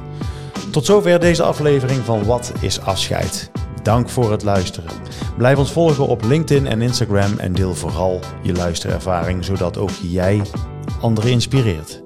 [0.71, 3.51] Tot zover deze aflevering van Wat is afscheid?
[3.83, 4.91] Dank voor het luisteren.
[5.37, 10.43] Blijf ons volgen op LinkedIn en Instagram en deel vooral je luisterervaring, zodat ook jij
[11.01, 12.03] anderen inspireert.